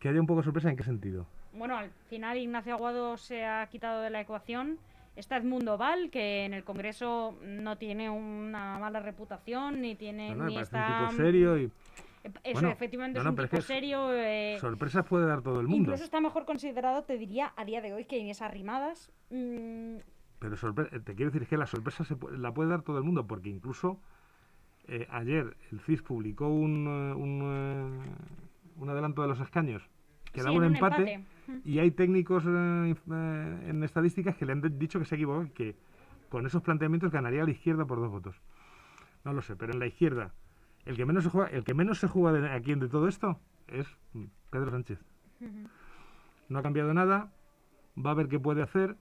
Que 0.00 0.08
haya 0.08 0.20
un 0.20 0.26
poco 0.26 0.40
de 0.40 0.44
sorpresa 0.46 0.68
en 0.68 0.76
qué 0.76 0.82
sentido. 0.82 1.26
Bueno, 1.52 1.76
al 1.78 1.90
final 2.10 2.38
Ignacio 2.38 2.74
Aguado 2.74 3.16
se 3.16 3.44
ha 3.46 3.64
quitado 3.68 4.02
de 4.02 4.10
la 4.10 4.20
ecuación. 4.20 4.78
Está 5.14 5.36
Edmundo 5.36 5.78
Val, 5.78 6.10
que 6.10 6.44
en 6.44 6.54
el 6.54 6.64
Congreso 6.64 7.38
no 7.42 7.78
tiene 7.78 8.10
una 8.10 8.78
mala 8.80 8.98
reputación, 9.00 9.80
ni 9.80 9.94
tiene 9.94 10.30
No, 10.30 10.36
no, 10.42 10.44
ni 10.46 10.58
está... 10.58 11.02
un 11.02 11.08
tipo 11.10 11.22
serio 11.22 11.56
y 11.58 11.64
Eh, 12.24 12.32
Eso, 12.42 12.52
Bueno, 12.54 12.70
efectivamente, 12.70 13.18
no, 13.18 13.22
es 13.22 13.28
un 13.30 13.36
tipo 13.44 13.56
es- 13.58 13.64
serio. 13.64 14.12
eh, 14.12 14.58
sorpresas 14.60 15.06
puede 15.06 15.26
dar 15.26 15.40
todo 15.42 15.60
el 15.60 15.68
mundo. 15.68 15.82
Incluso 15.92 16.02
está 16.04 16.20
mejor 16.20 16.44
considerado, 16.44 17.04
te 17.04 17.16
diría, 17.16 17.52
a 17.56 17.64
día 17.64 17.80
de 17.80 17.92
hoy 17.92 18.04
que 18.06 18.18
Inés 18.18 18.42
Arrimadas. 18.42 19.12
Mm, 19.30 19.96
Pero 20.38 20.54
eh, 20.54 21.00
te 21.00 21.14
quiero 21.14 21.30
decir 21.30 21.46
que 21.48 21.56
la 21.56 21.66
sorpresa 21.66 22.04
se 22.04 22.16
pu- 22.16 22.30
la 22.30 22.52
puede 22.54 22.70
dar 22.70 22.82
todo 22.82 22.98
el 22.98 23.04
mundo, 23.04 23.26
porque 23.26 23.48
incluso 23.50 24.00
eh, 24.86 25.06
ayer 25.10 25.56
el 25.70 25.80
CIS 25.80 26.02
publicó 26.02 26.48
un, 26.48 26.86
eh, 26.86 27.14
un, 27.14 28.00
un 28.76 28.88
adelanto 28.90 29.22
de 29.22 29.28
los 29.28 29.40
escaños 29.40 29.82
que 30.32 30.40
sí, 30.40 30.44
daba 30.46 30.56
un 30.58 30.64
empate, 30.64 31.12
empate. 31.14 31.60
y 31.64 31.78
hay 31.78 31.90
técnicos 31.90 32.44
eh, 32.46 32.94
en 33.68 33.82
estadísticas 33.84 34.36
que 34.36 34.46
le 34.46 34.52
han 34.52 34.78
dicho 34.78 34.98
que 34.98 35.04
se 35.04 35.16
equivocó, 35.16 35.52
que 35.54 35.76
con 36.28 36.46
esos 36.46 36.62
planteamientos 36.62 37.10
ganaría 37.10 37.44
la 37.44 37.50
izquierda 37.50 37.84
por 37.86 37.98
dos 37.98 38.10
votos. 38.10 38.36
No 39.24 39.32
lo 39.32 39.42
sé, 39.42 39.56
pero 39.56 39.72
en 39.72 39.78
la 39.80 39.86
izquierda 39.86 40.32
el 40.86 40.96
que 40.96 41.04
menos 41.04 41.24
se 41.24 41.30
juega, 41.30 41.48
el 41.50 41.64
que 41.64 41.74
menos 41.74 41.98
se 41.98 42.06
juega 42.08 42.38
de 42.40 42.48
aquí 42.50 42.74
de 42.74 42.88
todo 42.88 43.08
esto 43.08 43.38
es 43.66 43.86
mm, 44.14 44.24
Pedro 44.50 44.70
Sánchez. 44.70 44.98
No 46.48 46.58
ha 46.58 46.62
cambiado 46.62 46.94
nada, 46.94 47.30
va 47.96 48.12
a 48.12 48.14
ver 48.14 48.28
qué 48.28 48.38
puede 48.40 48.62
hacer. 48.62 48.96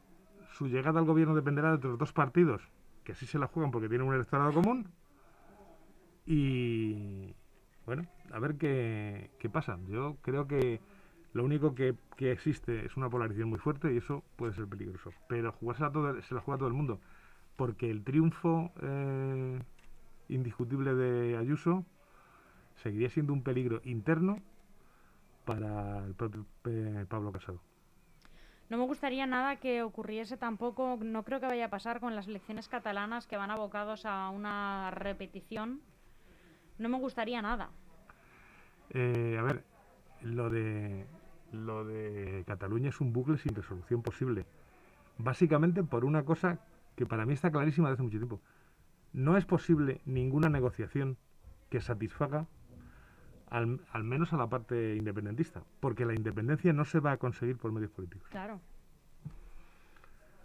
Su 0.58 0.68
llegada 0.68 1.00
al 1.00 1.06
gobierno 1.06 1.36
dependerá 1.36 1.70
de 1.70 1.76
otros 1.76 2.00
dos 2.00 2.14
partidos, 2.14 2.64
que 3.04 3.14
sí 3.14 3.28
se 3.28 3.38
la 3.38 3.46
juegan 3.46 3.70
porque 3.70 3.90
tienen 3.90 4.08
un 4.08 4.16
electorado 4.16 4.52
común. 4.54 4.88
Y 6.26 7.36
bueno, 7.86 8.08
a 8.32 8.40
ver 8.40 8.56
qué, 8.56 9.30
qué 9.38 9.50
pasa. 9.50 9.78
Yo 9.88 10.18
creo 10.24 10.48
que 10.48 10.82
lo 11.34 11.44
único 11.44 11.76
que, 11.76 11.94
que 12.16 12.32
existe 12.32 12.88
es 12.88 12.98
una 12.98 13.08
polarización 13.08 13.50
muy 13.50 13.60
fuerte 13.60 13.94
y 13.94 13.98
eso 13.98 14.24
puede 14.36 14.54
ser 14.54 14.66
peligroso. 14.66 15.12
Pero 15.30 15.52
jugársela 15.52 15.92
todo, 15.92 16.20
se 16.24 16.34
la 16.34 16.42
juega 16.42 16.58
todo 16.58 16.70
el 16.70 16.74
mundo, 16.74 17.00
porque 17.56 17.92
el 17.92 18.04
triunfo 18.04 18.72
eh, 18.82 19.62
indiscutible 20.28 20.96
de 20.96 21.38
Ayuso 21.38 21.86
seguiría 22.78 23.12
siendo 23.12 23.32
un 23.32 23.44
peligro 23.44 23.80
interno 23.84 24.42
para 25.46 26.04
el 26.04 26.16
propio 26.16 26.48
eh, 26.66 27.06
Pablo 27.08 27.32
Casado. 27.32 27.62
No 28.70 28.78
me 28.78 28.84
gustaría 28.86 29.26
nada 29.26 29.56
que 29.56 29.82
ocurriese 29.82 30.36
tampoco, 30.36 31.00
no 31.02 31.24
creo 31.24 31.40
que 31.40 31.46
vaya 31.46 31.66
a 31.66 31.70
pasar 31.70 32.00
con 32.00 32.16
las 32.16 32.28
elecciones 32.28 32.68
catalanas 32.68 33.26
que 33.26 33.38
van 33.38 33.50
abocados 33.50 34.06
a 34.06 34.30
una 34.30 34.92
repetición. 34.92 35.82
No 36.78 36.90
me 36.90 37.00
gustaría 37.00 37.42
nada. 37.42 37.70
Eh, 38.90 39.38
a 39.40 39.42
ver, 39.42 39.64
lo 40.22 40.50
de 40.50 41.06
lo 41.52 41.86
de 41.86 42.44
Cataluña 42.46 42.90
es 42.90 43.00
un 43.00 43.14
bucle 43.14 43.38
sin 43.38 43.56
resolución 43.56 44.02
posible. 44.02 44.46
Básicamente 45.18 45.84
por 45.84 46.04
una 46.04 46.24
cosa 46.24 46.60
que 46.96 47.06
para 47.06 47.26
mí 47.26 47.34
está 47.34 47.52
clarísima 47.52 47.88
desde 47.88 47.96
hace 47.96 48.04
mucho 48.04 48.18
tiempo. 48.18 48.42
No 49.14 49.38
es 49.38 49.46
posible 49.46 50.02
ninguna 50.06 50.50
negociación 50.50 51.18
que 51.70 51.80
satisfaga 51.80 52.48
al, 53.50 53.80
al 53.92 54.04
menos 54.04 54.34
a 54.34 54.38
la 54.38 54.48
parte 54.48 54.96
independentista, 54.96 55.64
porque 55.80 56.06
la 56.06 56.14
independencia 56.14 56.74
no 56.74 56.86
se 56.86 57.00
va 57.00 57.14
a 57.14 57.18
conseguir 57.18 57.58
por 57.58 57.72
medios 57.72 57.92
políticos. 57.92 58.28
Claro. 58.30 58.60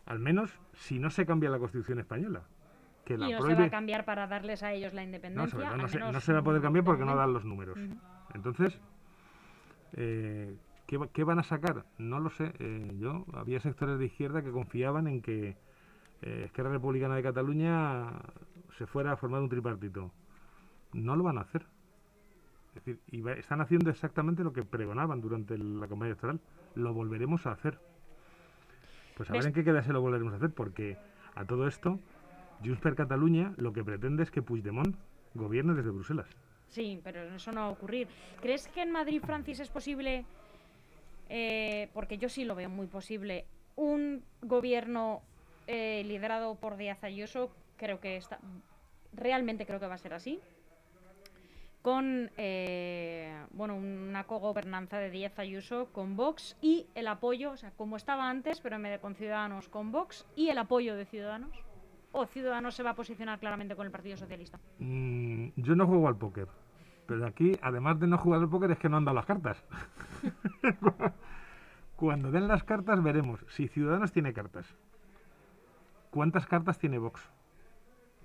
Al 0.06 0.18
menos 0.18 0.52
si 0.74 0.98
no 0.98 1.10
se 1.10 1.26
cambia 1.26 1.50
la 1.50 1.58
Constitución 1.58 1.98
española, 1.98 2.42
que 3.04 3.16
la 3.16 3.28
y 3.28 3.32
no 3.32 3.42
se 3.42 3.54
va 3.54 3.64
a 3.64 3.70
cambiar 3.70 4.04
para 4.04 4.26
darles 4.26 4.62
a 4.62 4.72
ellos 4.72 4.94
la 4.94 5.02
independencia. 5.02 5.76
no, 5.76 5.88
se, 5.88 5.98
no 5.98 6.20
se 6.20 6.32
va 6.32 6.40
a 6.40 6.42
poder 6.42 6.62
cambiar 6.62 6.84
porque 6.84 7.04
no 7.04 7.16
dan 7.16 7.32
los 7.32 7.44
números. 7.44 7.78
Entonces, 8.34 8.78
eh, 9.94 10.56
¿qué, 10.86 10.98
qué 11.12 11.24
van 11.24 11.38
a 11.38 11.42
sacar? 11.42 11.84
No 11.98 12.20
lo 12.20 12.30
sé. 12.30 12.52
Eh, 12.58 12.96
yo 12.98 13.24
había 13.32 13.60
sectores 13.60 13.98
de 13.98 14.06
izquierda 14.06 14.42
que 14.42 14.50
confiaban 14.50 15.06
en 15.06 15.22
que 15.22 15.56
eh, 16.22 16.42
Esquerra 16.46 16.70
Republicana 16.70 17.16
de 17.16 17.22
Cataluña 17.22 18.10
se 18.78 18.86
fuera 18.86 19.12
a 19.12 19.16
formar 19.16 19.42
un 19.42 19.48
tripartito. 19.48 20.12
No 20.92 21.16
lo 21.16 21.24
van 21.24 21.38
a 21.38 21.42
hacer. 21.42 21.66
Es 22.74 22.84
decir, 22.84 23.00
y 23.06 23.26
están 23.38 23.60
haciendo 23.60 23.90
exactamente 23.90 24.42
lo 24.42 24.52
que 24.52 24.64
pregonaban 24.64 25.20
durante 25.20 25.58
la 25.58 25.86
campaña 25.86 26.10
electoral. 26.10 26.40
Lo 26.74 26.94
volveremos 26.94 27.46
a 27.46 27.52
hacer. 27.52 27.78
Pues 29.16 29.30
a 29.30 29.34
ver 29.34 29.46
en 29.46 29.52
qué 29.52 29.62
queda 29.62 29.82
se 29.82 29.92
lo 29.92 30.00
volveremos 30.00 30.32
a 30.32 30.36
hacer, 30.36 30.50
porque 30.50 30.96
a 31.34 31.44
todo 31.44 31.68
esto, 31.68 32.00
Junts 32.64 32.80
per 32.80 32.94
Cataluña 32.94 33.52
lo 33.58 33.72
que 33.72 33.84
pretende 33.84 34.22
es 34.22 34.30
que 34.30 34.40
Puigdemont 34.40 34.96
gobierne 35.34 35.74
desde 35.74 35.90
Bruselas. 35.90 36.28
Sí, 36.68 36.98
pero 37.04 37.22
eso 37.22 37.52
no 37.52 37.60
va 37.60 37.66
a 37.66 37.70
ocurrir. 37.70 38.08
¿Crees 38.40 38.68
que 38.68 38.82
en 38.82 38.90
Madrid, 38.90 39.20
Francis, 39.22 39.60
es 39.60 39.68
posible, 39.68 40.24
eh, 41.28 41.90
porque 41.92 42.16
yo 42.16 42.30
sí 42.30 42.44
lo 42.46 42.54
veo 42.54 42.70
muy 42.70 42.86
posible, 42.86 43.44
un 43.76 44.24
gobierno 44.40 45.20
eh, 45.66 46.02
liderado 46.04 46.54
por 46.54 46.78
Díaz 46.78 47.04
Ayuso? 47.04 47.50
creo 47.82 47.98
que 47.98 48.16
está, 48.16 48.38
realmente 49.12 49.66
creo 49.66 49.80
que 49.80 49.88
va 49.88 49.94
a 49.94 49.98
ser 49.98 50.14
así, 50.14 50.38
con 51.82 52.30
eh, 52.36 53.44
bueno, 53.50 53.74
una 53.74 54.24
cogobernanza 54.24 54.98
de 54.98 55.10
10 55.10 55.38
Ayuso 55.40 55.88
con 55.92 56.16
Vox 56.16 56.56
y 56.60 56.86
el 56.94 57.08
apoyo, 57.08 57.50
o 57.50 57.56
sea, 57.56 57.72
como 57.72 57.96
estaba 57.96 58.30
antes, 58.30 58.60
pero 58.60 58.76
en 58.76 58.82
vez 58.82 58.92
de 58.92 58.98
con 59.00 59.16
Ciudadanos, 59.16 59.68
con 59.68 59.90
Vox 59.90 60.26
y 60.36 60.48
el 60.48 60.58
apoyo 60.58 60.96
de 60.96 61.04
Ciudadanos. 61.04 61.50
¿O 62.12 62.26
Ciudadanos 62.26 62.74
se 62.74 62.82
va 62.82 62.90
a 62.90 62.94
posicionar 62.94 63.38
claramente 63.38 63.74
con 63.74 63.86
el 63.86 63.92
Partido 63.92 64.16
Socialista? 64.16 64.60
Mm, 64.78 65.48
yo 65.56 65.74
no 65.74 65.86
juego 65.86 66.08
al 66.08 66.16
póker, 66.16 66.46
pero 67.06 67.26
aquí, 67.26 67.58
además 67.62 67.98
de 67.98 68.06
no 68.06 68.18
jugar 68.18 68.40
al 68.40 68.48
póker, 68.48 68.70
es 68.70 68.78
que 68.78 68.88
no 68.88 68.98
han 68.98 69.04
dado 69.04 69.16
las 69.16 69.26
cartas. 69.26 69.64
Cuando 71.96 72.30
den 72.30 72.48
las 72.48 72.64
cartas 72.64 73.02
veremos 73.02 73.44
si 73.48 73.68
Ciudadanos 73.68 74.12
tiene 74.12 74.32
cartas. 74.32 74.66
¿Cuántas 76.10 76.46
cartas 76.46 76.78
tiene 76.78 76.98
Vox? 76.98 77.22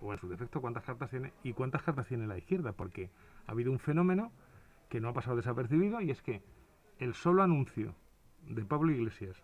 O 0.02 0.12
en 0.14 0.20
su 0.20 0.28
defecto, 0.28 0.62
¿cuántas 0.62 0.84
cartas 0.84 1.10
tiene? 1.10 1.34
¿Y 1.44 1.54
cuántas 1.54 1.82
cartas 1.84 2.08
tiene 2.08 2.28
la 2.28 2.38
izquierda? 2.38 2.72
Porque 2.72 3.10
ha 3.48 3.52
habido 3.52 3.72
un 3.72 3.80
fenómeno 3.80 4.32
que 4.90 5.02
no 5.02 5.10
ha 5.10 5.14
pasado 5.14 5.36
desapercibido 5.36 6.02
y 6.02 6.12
es 6.12 6.22
que 6.22 6.42
el 7.00 7.14
solo 7.14 7.44
anuncio 7.44 7.96
de 8.48 8.64
Pablo 8.64 8.92
Iglesias 8.92 9.44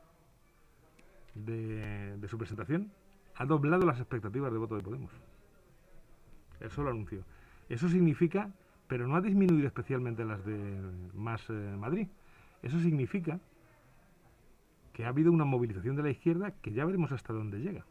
de, 1.36 2.18
su 2.28 2.38
presentación 2.38 2.92
ha 3.36 3.46
doblado 3.46 3.86
las 3.86 4.00
expectativas 4.00 4.52
de 4.52 4.58
voto 4.58 4.76
de 4.76 4.84
Podemos. 4.84 5.12
El 6.60 6.70
solo 6.70 6.92
anuncio. 6.92 7.24
Eso 7.70 7.90
significa, 7.90 8.52
pero 8.88 9.08
no 9.08 9.16
ha 9.16 9.22
disminuido 9.22 9.68
especialmente 9.68 10.24
las 10.24 10.46
de 10.46 10.82
Más 11.14 11.50
eh, 11.50 11.54
Madrid. 11.54 12.08
Eso 12.62 12.80
significa 12.80 13.40
que 14.94 15.06
ha 15.06 15.10
habido 15.10 15.32
una 15.32 15.46
movilización 15.46 15.96
de 15.96 16.04
la 16.04 16.12
izquierda 16.12 16.52
que 16.62 16.72
ya 16.72 16.86
veremos 16.86 17.12
hasta 17.12 17.34
dónde 17.34 17.60
llega. 17.60 17.86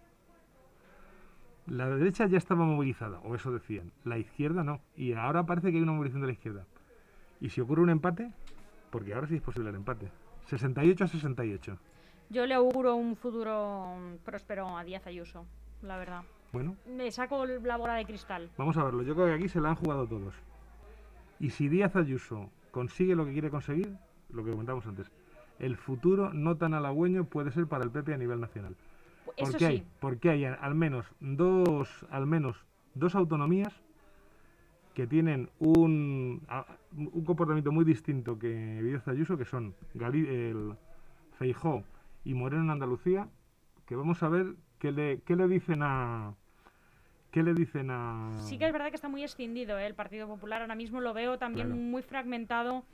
La 1.67 1.89
derecha 1.89 2.27
ya 2.27 2.39
estaba 2.39 2.65
movilizada, 2.65 3.21
o 3.21 3.35
eso 3.35 3.53
decían. 3.53 3.93
La 4.05 4.19
izquierda 4.19 4.65
no. 4.65 4.81
Y 4.97 5.13
ahora 5.13 5.45
parece 5.45 5.71
que 5.71 5.77
hay 5.77 5.83
una 5.83 5.93
movilización 5.93 6.23
de 6.23 6.27
la 6.27 6.33
izquierda. 6.33 6.67
Y 7.41 7.51
si 7.51 7.61
ocurre 7.61 7.83
un 7.83 7.91
empate, 7.91 8.33
porque 8.91 9.15
ahora 9.15 9.27
sí 9.27 9.37
es 9.37 9.43
posible 9.43 9.71
el 9.71 9.77
empate. 9.77 10.11
68 10.47 11.05
a 11.05 11.09
68. 11.09 11.79
Yo 12.31 12.47
le 12.47 12.55
auguro 12.55 12.95
un 12.97 13.17
futuro 13.17 13.95
próspero 14.25 14.77
a 14.77 14.85
Díaz 14.85 15.07
Ayuso, 15.07 15.47
la 15.83 15.97
verdad. 15.99 16.23
Bueno. 16.53 16.77
Me 16.87 17.11
saco 17.11 17.47
la 17.47 17.77
bola 17.77 17.95
de 17.95 18.05
cristal. 18.05 18.51
Vamos 18.57 18.77
a 18.77 18.85
verlo. 18.85 19.03
Yo 19.03 19.15
creo 19.15 19.27
que 19.27 19.35
aquí 19.35 19.49
se 19.49 19.61
la 19.61 19.71
han 19.71 19.77
jugado 19.77 20.07
todos. 20.07 20.35
Y 21.39 21.51
si 21.51 21.69
Díaz 21.69 21.97
Ayuso 21.97 22.51
consigue 22.71 23.15
lo 23.15 23.25
que 23.25 23.33
quiere 23.33 23.51
conseguir, 23.51 23.97
lo 24.31 24.45
que 24.45 24.51
comentamos 24.51 24.87
antes, 24.87 25.11
el 25.59 25.77
futuro 25.77 26.33
no 26.33 26.57
tan 26.57 26.75
halagüeño 26.75 27.25
puede 27.25 27.53
ser 27.53 27.67
para 27.67 27.85
el 27.85 27.91
PP 27.91 28.15
a 28.15 28.19
nivel 28.19 28.41
nacional. 28.41 28.77
Eso 29.37 29.53
porque 29.53 29.59
sí. 29.59 29.65
hay, 29.65 29.87
porque 30.01 30.31
hay 30.31 30.45
al 30.45 30.75
menos 30.75 31.07
dos, 31.21 32.07
al 32.11 32.27
menos 32.27 32.57
dos 32.95 33.15
autonomías 33.15 33.73
que 34.95 35.07
tienen 35.07 35.49
un, 35.59 36.47
un 36.93 37.25
comportamiento 37.25 37.73
muy 37.73 37.85
distinto 37.85 38.39
que 38.39 38.83
Díaz 38.83 39.09
Ayuso, 39.09 39.39
que 39.39 39.47
son 39.47 39.75
Gali- 39.95 40.29
el 40.29 40.75
Feijó 41.39 41.83
y 42.25 42.35
Moreno 42.35 42.65
en 42.65 42.71
Andalucía, 42.71 43.29
que 43.87 43.97
vamos 43.97 44.23
a 44.23 44.29
ver 44.29 44.55
qué 44.79 44.93
le, 44.93 45.21
qué 45.23 45.35
le 45.35 45.49
dicen 45.49 45.83
a 45.83 46.35
qué 47.31 47.43
le 47.43 47.55
dicen 47.55 47.91
a 47.91 48.37
Sí 48.39 48.59
que 48.59 48.67
es 48.67 48.73
verdad 48.73 48.91
que 48.91 48.97
está 48.97 49.09
muy 49.09 49.25
escindido 49.25 49.79
¿eh? 49.79 49.87
el 49.87 49.95
Partido 49.95 50.29
Popular. 50.29 50.61
Ahora 50.61 50.75
mismo 50.75 51.01
lo 51.01 51.15
veo 51.15 51.39
también 51.39 51.69
Claro. 51.69 51.81
muy 51.81 52.03
fragmentado 52.03 52.85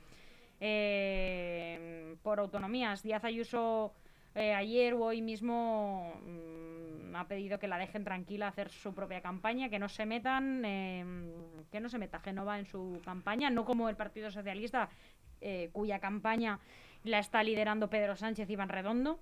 eh, 0.61 2.15
por 2.23 2.39
autonomías. 2.39 3.03
Díaz 3.03 3.25
Ayuso 3.25 3.93
eh, 4.35 4.53
ayer 4.53 4.93
o 4.93 5.05
hoy 5.05 5.21
mismo 5.21 6.13
mm, 6.25 7.15
ha 7.15 7.27
pedido 7.27 7.59
que 7.59 7.67
la 7.67 7.77
dejen 7.77 8.03
tranquila 8.03 8.47
hacer 8.47 8.69
su 8.69 8.93
propia 8.93 9.21
campaña, 9.21 9.69
que 9.69 9.79
no 9.79 9.89
se 9.89 10.05
metan, 10.05 10.63
eh, 10.65 11.03
que 11.71 11.79
no 11.79 11.89
se 11.89 11.97
meta 11.97 12.19
Genova 12.19 12.59
en 12.59 12.65
su 12.65 13.01
campaña, 13.03 13.49
no 13.49 13.65
como 13.65 13.89
el 13.89 13.95
Partido 13.95 14.29
Socialista, 14.31 14.89
eh, 15.41 15.69
cuya 15.71 15.99
campaña 15.99 16.59
la 17.03 17.19
está 17.19 17.43
liderando 17.43 17.89
Pedro 17.89 18.15
Sánchez 18.15 18.49
y 18.49 18.53
Iván 18.53 18.69
Redondo. 18.69 19.19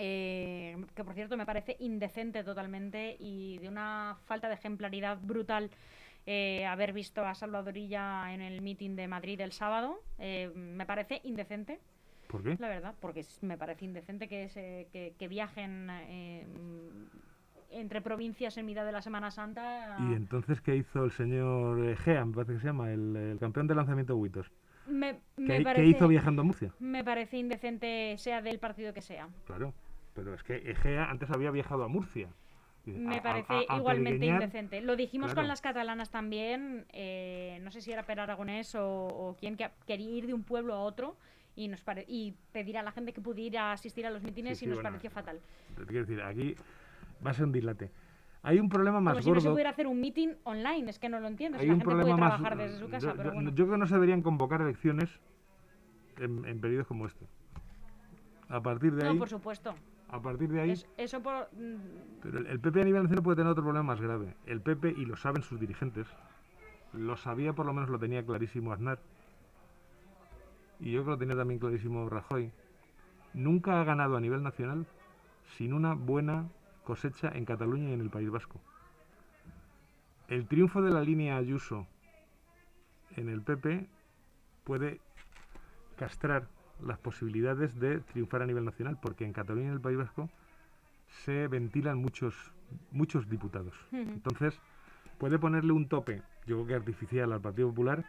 eh, 0.00 0.76
que 0.94 1.02
por 1.02 1.14
cierto 1.14 1.36
me 1.36 1.44
parece 1.44 1.76
indecente 1.80 2.44
totalmente 2.44 3.16
y 3.18 3.58
de 3.58 3.68
una 3.68 4.16
falta 4.26 4.48
de 4.48 4.54
ejemplaridad 4.54 5.18
brutal 5.20 5.70
eh, 6.26 6.66
haber 6.66 6.92
visto 6.92 7.24
a 7.24 7.34
Salvadorilla 7.34 8.32
en 8.34 8.42
el 8.42 8.60
meeting 8.60 8.96
de 8.96 9.08
Madrid 9.08 9.40
el 9.40 9.52
sábado. 9.52 10.02
Eh, 10.18 10.50
me 10.54 10.84
parece 10.84 11.20
indecente, 11.24 11.80
¿Por 12.28 12.42
qué? 12.42 12.56
la 12.60 12.68
verdad, 12.68 12.94
porque 13.00 13.24
me 13.42 13.56
parece 13.58 13.84
indecente 13.84 14.28
que, 14.28 14.48
se, 14.48 14.88
que, 14.92 15.14
que 15.18 15.28
viajen 15.28 15.88
eh, 15.90 16.46
entre 17.70 18.00
provincias 18.00 18.56
en 18.56 18.66
mitad 18.66 18.84
de 18.84 18.92
la 18.92 19.02
Semana 19.02 19.30
Santa. 19.30 19.96
Y 20.10 20.14
entonces, 20.14 20.60
¿qué 20.60 20.76
hizo 20.76 21.04
el 21.04 21.10
señor 21.10 21.84
eh, 21.84 21.96
Gea, 21.96 22.24
me 22.24 22.34
parece 22.34 22.54
que 22.54 22.60
se 22.60 22.66
llama, 22.66 22.92
el, 22.92 23.16
el 23.16 23.38
campeón 23.38 23.66
de 23.66 23.74
lanzamiento 23.74 24.14
de 24.14 24.20
Huitos? 24.20 24.50
me, 24.86 25.14
¿Qué, 25.36 25.42
me 25.42 25.58
qué 25.58 25.62
parece, 25.64 25.86
hizo 25.86 26.08
viajando 26.08 26.42
a 26.42 26.44
Murcia? 26.44 26.72
me 26.80 27.04
parece 27.04 27.36
indecente, 27.38 28.14
sea 28.18 28.40
del 28.42 28.58
partido 28.58 28.92
que 28.94 29.02
sea. 29.02 29.28
Claro, 29.46 29.72
pero 30.14 30.34
es 30.34 30.42
que 30.42 30.56
Egea 30.70 31.10
antes 31.10 31.30
había 31.30 31.50
viajado 31.50 31.84
a 31.84 31.88
Murcia. 31.88 32.28
Me 32.86 33.16
a- 33.16 33.22
parece 33.22 33.52
a- 33.68 33.74
a 33.74 33.76
igualmente 33.78 34.24
indecente. 34.26 34.80
Lo 34.80 34.96
dijimos 34.96 35.26
claro. 35.28 35.42
con 35.42 35.48
las 35.48 35.60
catalanas 35.60 36.10
también. 36.10 36.86
eh, 36.92 37.58
no 37.62 37.70
sé 37.70 37.80
si 37.82 37.92
era 37.92 38.04
Per 38.04 38.18
Aragonés 38.20 38.74
o, 38.74 39.06
o 39.06 39.36
quien 39.36 39.56
que 39.56 39.68
quería 39.86 40.10
ir 40.10 40.26
de 40.26 40.34
un 40.34 40.42
pueblo 40.42 40.74
a 40.74 40.80
otro 40.80 41.16
y 41.58 41.66
nos 41.66 41.82
pare- 41.82 42.04
y 42.06 42.34
pedir 42.52 42.78
a 42.78 42.82
la 42.84 42.92
gente 42.92 43.12
que 43.12 43.20
pudiera 43.20 43.72
asistir 43.72 44.06
a 44.06 44.10
los 44.10 44.22
mítines 44.22 44.56
Sí, 44.58 44.64
y 44.64 44.66
sí, 44.66 44.70
nos 44.70 44.76
bueno, 44.76 44.90
pareció 44.90 45.10
fatal. 45.10 45.40
Quiero 45.88 46.06
decir, 46.06 46.22
aquí 46.22 46.54
va 47.26 47.32
a 47.32 47.34
ser 47.34 47.46
un 47.46 47.52
dislate. 47.52 47.90
Hay 48.44 48.60
un 48.60 48.68
problema 48.68 49.00
más 49.00 49.14
Como 49.14 49.22
si 49.22 49.28
no 49.30 49.34
se 49.40 49.40
gordo. 49.48 49.54
pudiera 49.54 49.70
hacer 49.70 49.88
un 49.88 50.00
meeting 50.00 50.34
online, 50.44 50.88
es 50.88 51.00
que 51.00 51.08
no 51.08 51.18
lo 51.18 51.26
entiendo. 51.26 51.58
Si 51.58 51.62
hay 51.62 51.68
la 51.68 51.74
un 51.74 51.80
gente 51.80 51.92
puede 51.92 52.04
problema 52.04 52.28
más. 52.28 52.36
trabajar 52.40 52.56
desde 52.58 52.78
su 52.78 52.88
casa, 52.88 53.10
yo, 53.10 53.16
pero 53.16 53.32
bueno. 53.32 53.50
yo 53.50 53.56
creo 53.56 53.70
que 53.72 53.78
no 53.78 53.86
se 53.88 53.94
deberían 53.94 54.22
convocar 54.22 54.60
elecciones 54.60 55.10
en, 56.18 56.44
en 56.44 56.60
periodos 56.60 56.86
como 56.86 57.06
este. 57.06 57.26
A 58.48 58.60
partir 58.62 58.94
de 58.94 59.02
No, 59.04 59.10
ahí, 59.10 59.18
por 59.18 59.28
supuesto. 59.28 59.74
a 60.10 60.22
partir 60.22 60.48
de 60.50 60.60
ahí, 60.60 60.70
Es- 60.70 60.86
eso 60.96 61.20
por. 61.20 61.48
mm, 61.52 62.20
Pero 62.22 62.38
el, 62.38 62.46
el 62.46 62.60
PP 62.60 62.80
a 62.82 62.84
nivel 62.84 63.02
nacional 63.02 63.24
puede 63.24 63.36
tener 63.36 63.50
otro 63.50 63.64
problema 63.64 63.82
más 63.94 64.00
grave. 64.00 64.36
El 64.46 64.60
PP, 64.60 64.94
y 64.96 65.04
lo 65.04 65.16
saben 65.16 65.42
sus 65.42 65.58
dirigentes, 65.58 66.06
lo 66.92 67.16
sabía, 67.16 67.52
por 67.52 67.66
lo 67.66 67.72
menos 67.72 67.90
lo 67.90 67.98
tenía 67.98 68.24
clarísimo 68.24 68.72
Aznar, 68.72 69.00
y 70.80 70.92
yo 70.92 71.02
creo 71.02 71.04
que 71.04 71.10
lo 71.10 71.18
tenía 71.18 71.36
también 71.36 71.60
clarísimo 71.60 72.08
Rajoy, 72.08 72.52
nunca 73.34 73.80
ha 73.80 73.84
ganado 73.84 74.16
a 74.16 74.20
nivel 74.20 74.42
nacional 74.42 74.86
sin 75.56 75.72
una 75.72 75.94
buena 75.94 76.48
cosecha 76.84 77.30
en 77.34 77.44
Cataluña 77.44 77.90
y 77.90 77.92
en 77.92 78.00
el 78.00 78.10
País 78.10 78.30
Vasco. 78.30 78.60
El 80.28 80.46
triunfo 80.46 80.82
de 80.82 80.90
la 80.90 81.02
línea 81.02 81.36
Ayuso 81.36 81.86
en 83.16 83.28
el 83.28 83.42
PP 83.42 83.86
puede 84.64 85.00
castrar 85.96 86.48
las 86.80 86.98
posibilidades 86.98 87.78
de 87.80 88.00
triunfar 88.00 88.42
a 88.42 88.46
nivel 88.46 88.64
nacional, 88.64 88.98
porque 89.00 89.24
en 89.24 89.32
Cataluña 89.32 89.66
y 89.66 89.68
en 89.68 89.74
el 89.74 89.80
País 89.80 89.98
Vasco 89.98 90.30
se 91.24 91.48
ventilan 91.48 91.98
muchos, 91.98 92.52
muchos 92.92 93.28
diputados. 93.28 93.74
Entonces, 93.90 94.60
puede 95.18 95.38
ponerle 95.38 95.72
un 95.72 95.88
tope, 95.88 96.22
yo 96.46 96.56
creo 96.56 96.66
que 96.66 96.74
artificial, 96.74 97.32
al 97.32 97.40
Partido 97.40 97.68
Popular, 97.68 98.04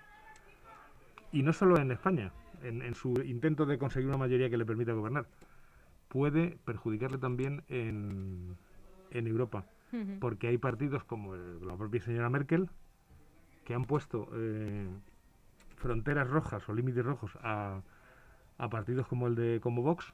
y 1.31 1.43
no 1.43 1.53
solo 1.53 1.77
en 1.79 1.91
España, 1.91 2.31
en, 2.63 2.81
en 2.81 2.95
su 2.95 3.13
intento 3.25 3.65
de 3.65 3.77
conseguir 3.77 4.07
una 4.07 4.17
mayoría 4.17 4.49
que 4.49 4.57
le 4.57 4.65
permita 4.65 4.93
gobernar. 4.93 5.27
Puede 6.07 6.57
perjudicarle 6.65 7.17
también 7.17 7.63
en, 7.69 8.55
en 9.11 9.27
Europa, 9.27 9.65
porque 10.19 10.47
hay 10.47 10.57
partidos 10.57 11.03
como 11.03 11.35
el- 11.35 11.65
la 11.67 11.75
propia 11.77 12.01
señora 12.01 12.29
Merkel 12.29 12.69
que 13.65 13.73
han 13.75 13.85
puesto 13.85 14.29
eh, 14.33 14.87
fronteras 15.75 16.27
rojas 16.29 16.67
o 16.67 16.73
límites 16.73 17.05
rojos 17.05 17.31
a, 17.41 17.81
a 18.57 18.69
partidos 18.69 19.07
como 19.07 19.27
el 19.27 19.35
de 19.35 19.59
como 19.61 19.81
Vox 19.81 20.13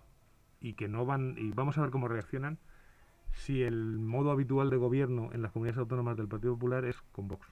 y 0.62 0.74
que 0.74 0.88
no 0.88 1.06
van 1.06 1.36
y 1.38 1.52
vamos 1.52 1.78
a 1.78 1.82
ver 1.82 1.90
cómo 1.92 2.08
reaccionan 2.08 2.58
si 3.34 3.64
el 3.64 3.98
modo 4.00 4.32
habitual 4.32 4.70
de 4.70 4.78
gobierno 4.78 5.30
en 5.34 5.42
las 5.42 5.52
comunidades 5.52 5.80
autónomas 5.80 6.16
del 6.18 6.28
Partido 6.28 6.54
Popular 6.54 6.86
es 6.86 7.02
con 7.12 7.28
Vox. 7.28 7.48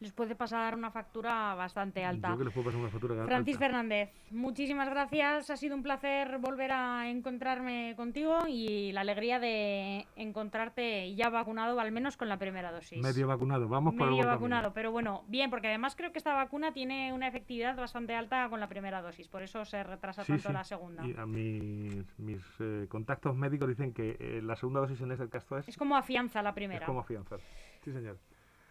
Les 0.00 0.12
puede 0.12 0.36
pasar 0.36 0.76
una 0.76 0.92
factura 0.92 1.56
bastante 1.56 2.02
Yo 2.02 2.06
alta. 2.08 2.28
creo 2.28 2.38
que 2.38 2.44
les 2.44 2.54
puede 2.54 2.66
pasar 2.66 2.80
una 2.80 2.88
factura 2.90 3.24
Francis 3.26 3.56
alta. 3.56 3.66
Fernández, 3.66 4.10
muchísimas 4.30 4.88
gracias. 4.88 5.50
Ha 5.50 5.56
sido 5.56 5.74
un 5.74 5.82
placer 5.82 6.38
volver 6.38 6.70
a 6.70 7.08
encontrarme 7.10 7.94
contigo 7.96 8.38
y 8.46 8.92
la 8.92 9.00
alegría 9.00 9.40
de 9.40 10.06
encontrarte 10.14 11.14
ya 11.16 11.30
vacunado, 11.30 11.80
al 11.80 11.90
menos 11.90 12.16
con 12.16 12.28
la 12.28 12.36
primera 12.38 12.70
dosis. 12.70 13.02
Medio 13.02 13.26
vacunado, 13.26 13.66
vamos 13.68 13.94
por 13.96 14.08
Medio 14.10 14.24
vacunado, 14.24 14.62
camino. 14.62 14.74
pero 14.74 14.92
bueno, 14.92 15.24
bien, 15.26 15.50
porque 15.50 15.66
además 15.66 15.96
creo 15.96 16.12
que 16.12 16.18
esta 16.18 16.32
vacuna 16.32 16.72
tiene 16.72 17.12
una 17.12 17.26
efectividad 17.26 17.74
bastante 17.76 18.14
alta 18.14 18.48
con 18.48 18.60
la 18.60 18.68
primera 18.68 19.02
dosis, 19.02 19.26
por 19.26 19.42
eso 19.42 19.64
se 19.64 19.82
retrasa 19.82 20.22
Sí, 20.22 20.32
tanto 20.32 20.48
sí. 20.48 20.52
la 20.54 20.62
segunda. 20.62 21.04
Y 21.04 21.16
a 21.16 21.26
mis, 21.26 22.18
mis 22.20 22.42
eh, 22.60 22.86
contactos 22.88 23.34
médicos 23.34 23.68
dicen 23.68 23.92
que 23.92 24.16
eh, 24.20 24.40
la 24.44 24.54
segunda 24.54 24.78
dosis 24.78 25.00
en 25.00 25.10
este 25.10 25.28
caso 25.28 25.58
es, 25.58 25.68
Es 25.68 25.76
como 25.76 25.96
afianza 25.96 26.40
la 26.40 26.50
es 26.50 26.54
primera. 26.54 26.86
como 26.86 27.00
afianzar. 27.00 27.40
Sí, 27.84 27.92
señor. 27.92 28.16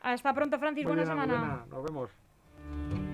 Hasta 0.01 0.33
pronto, 0.33 0.60
Francis. 0.60 0.86
Muy 0.86 0.95
Buena 0.95 1.13
bien, 1.13 1.27
semana. 1.27 1.65
Nos 1.69 1.83
vemos. 1.83 3.06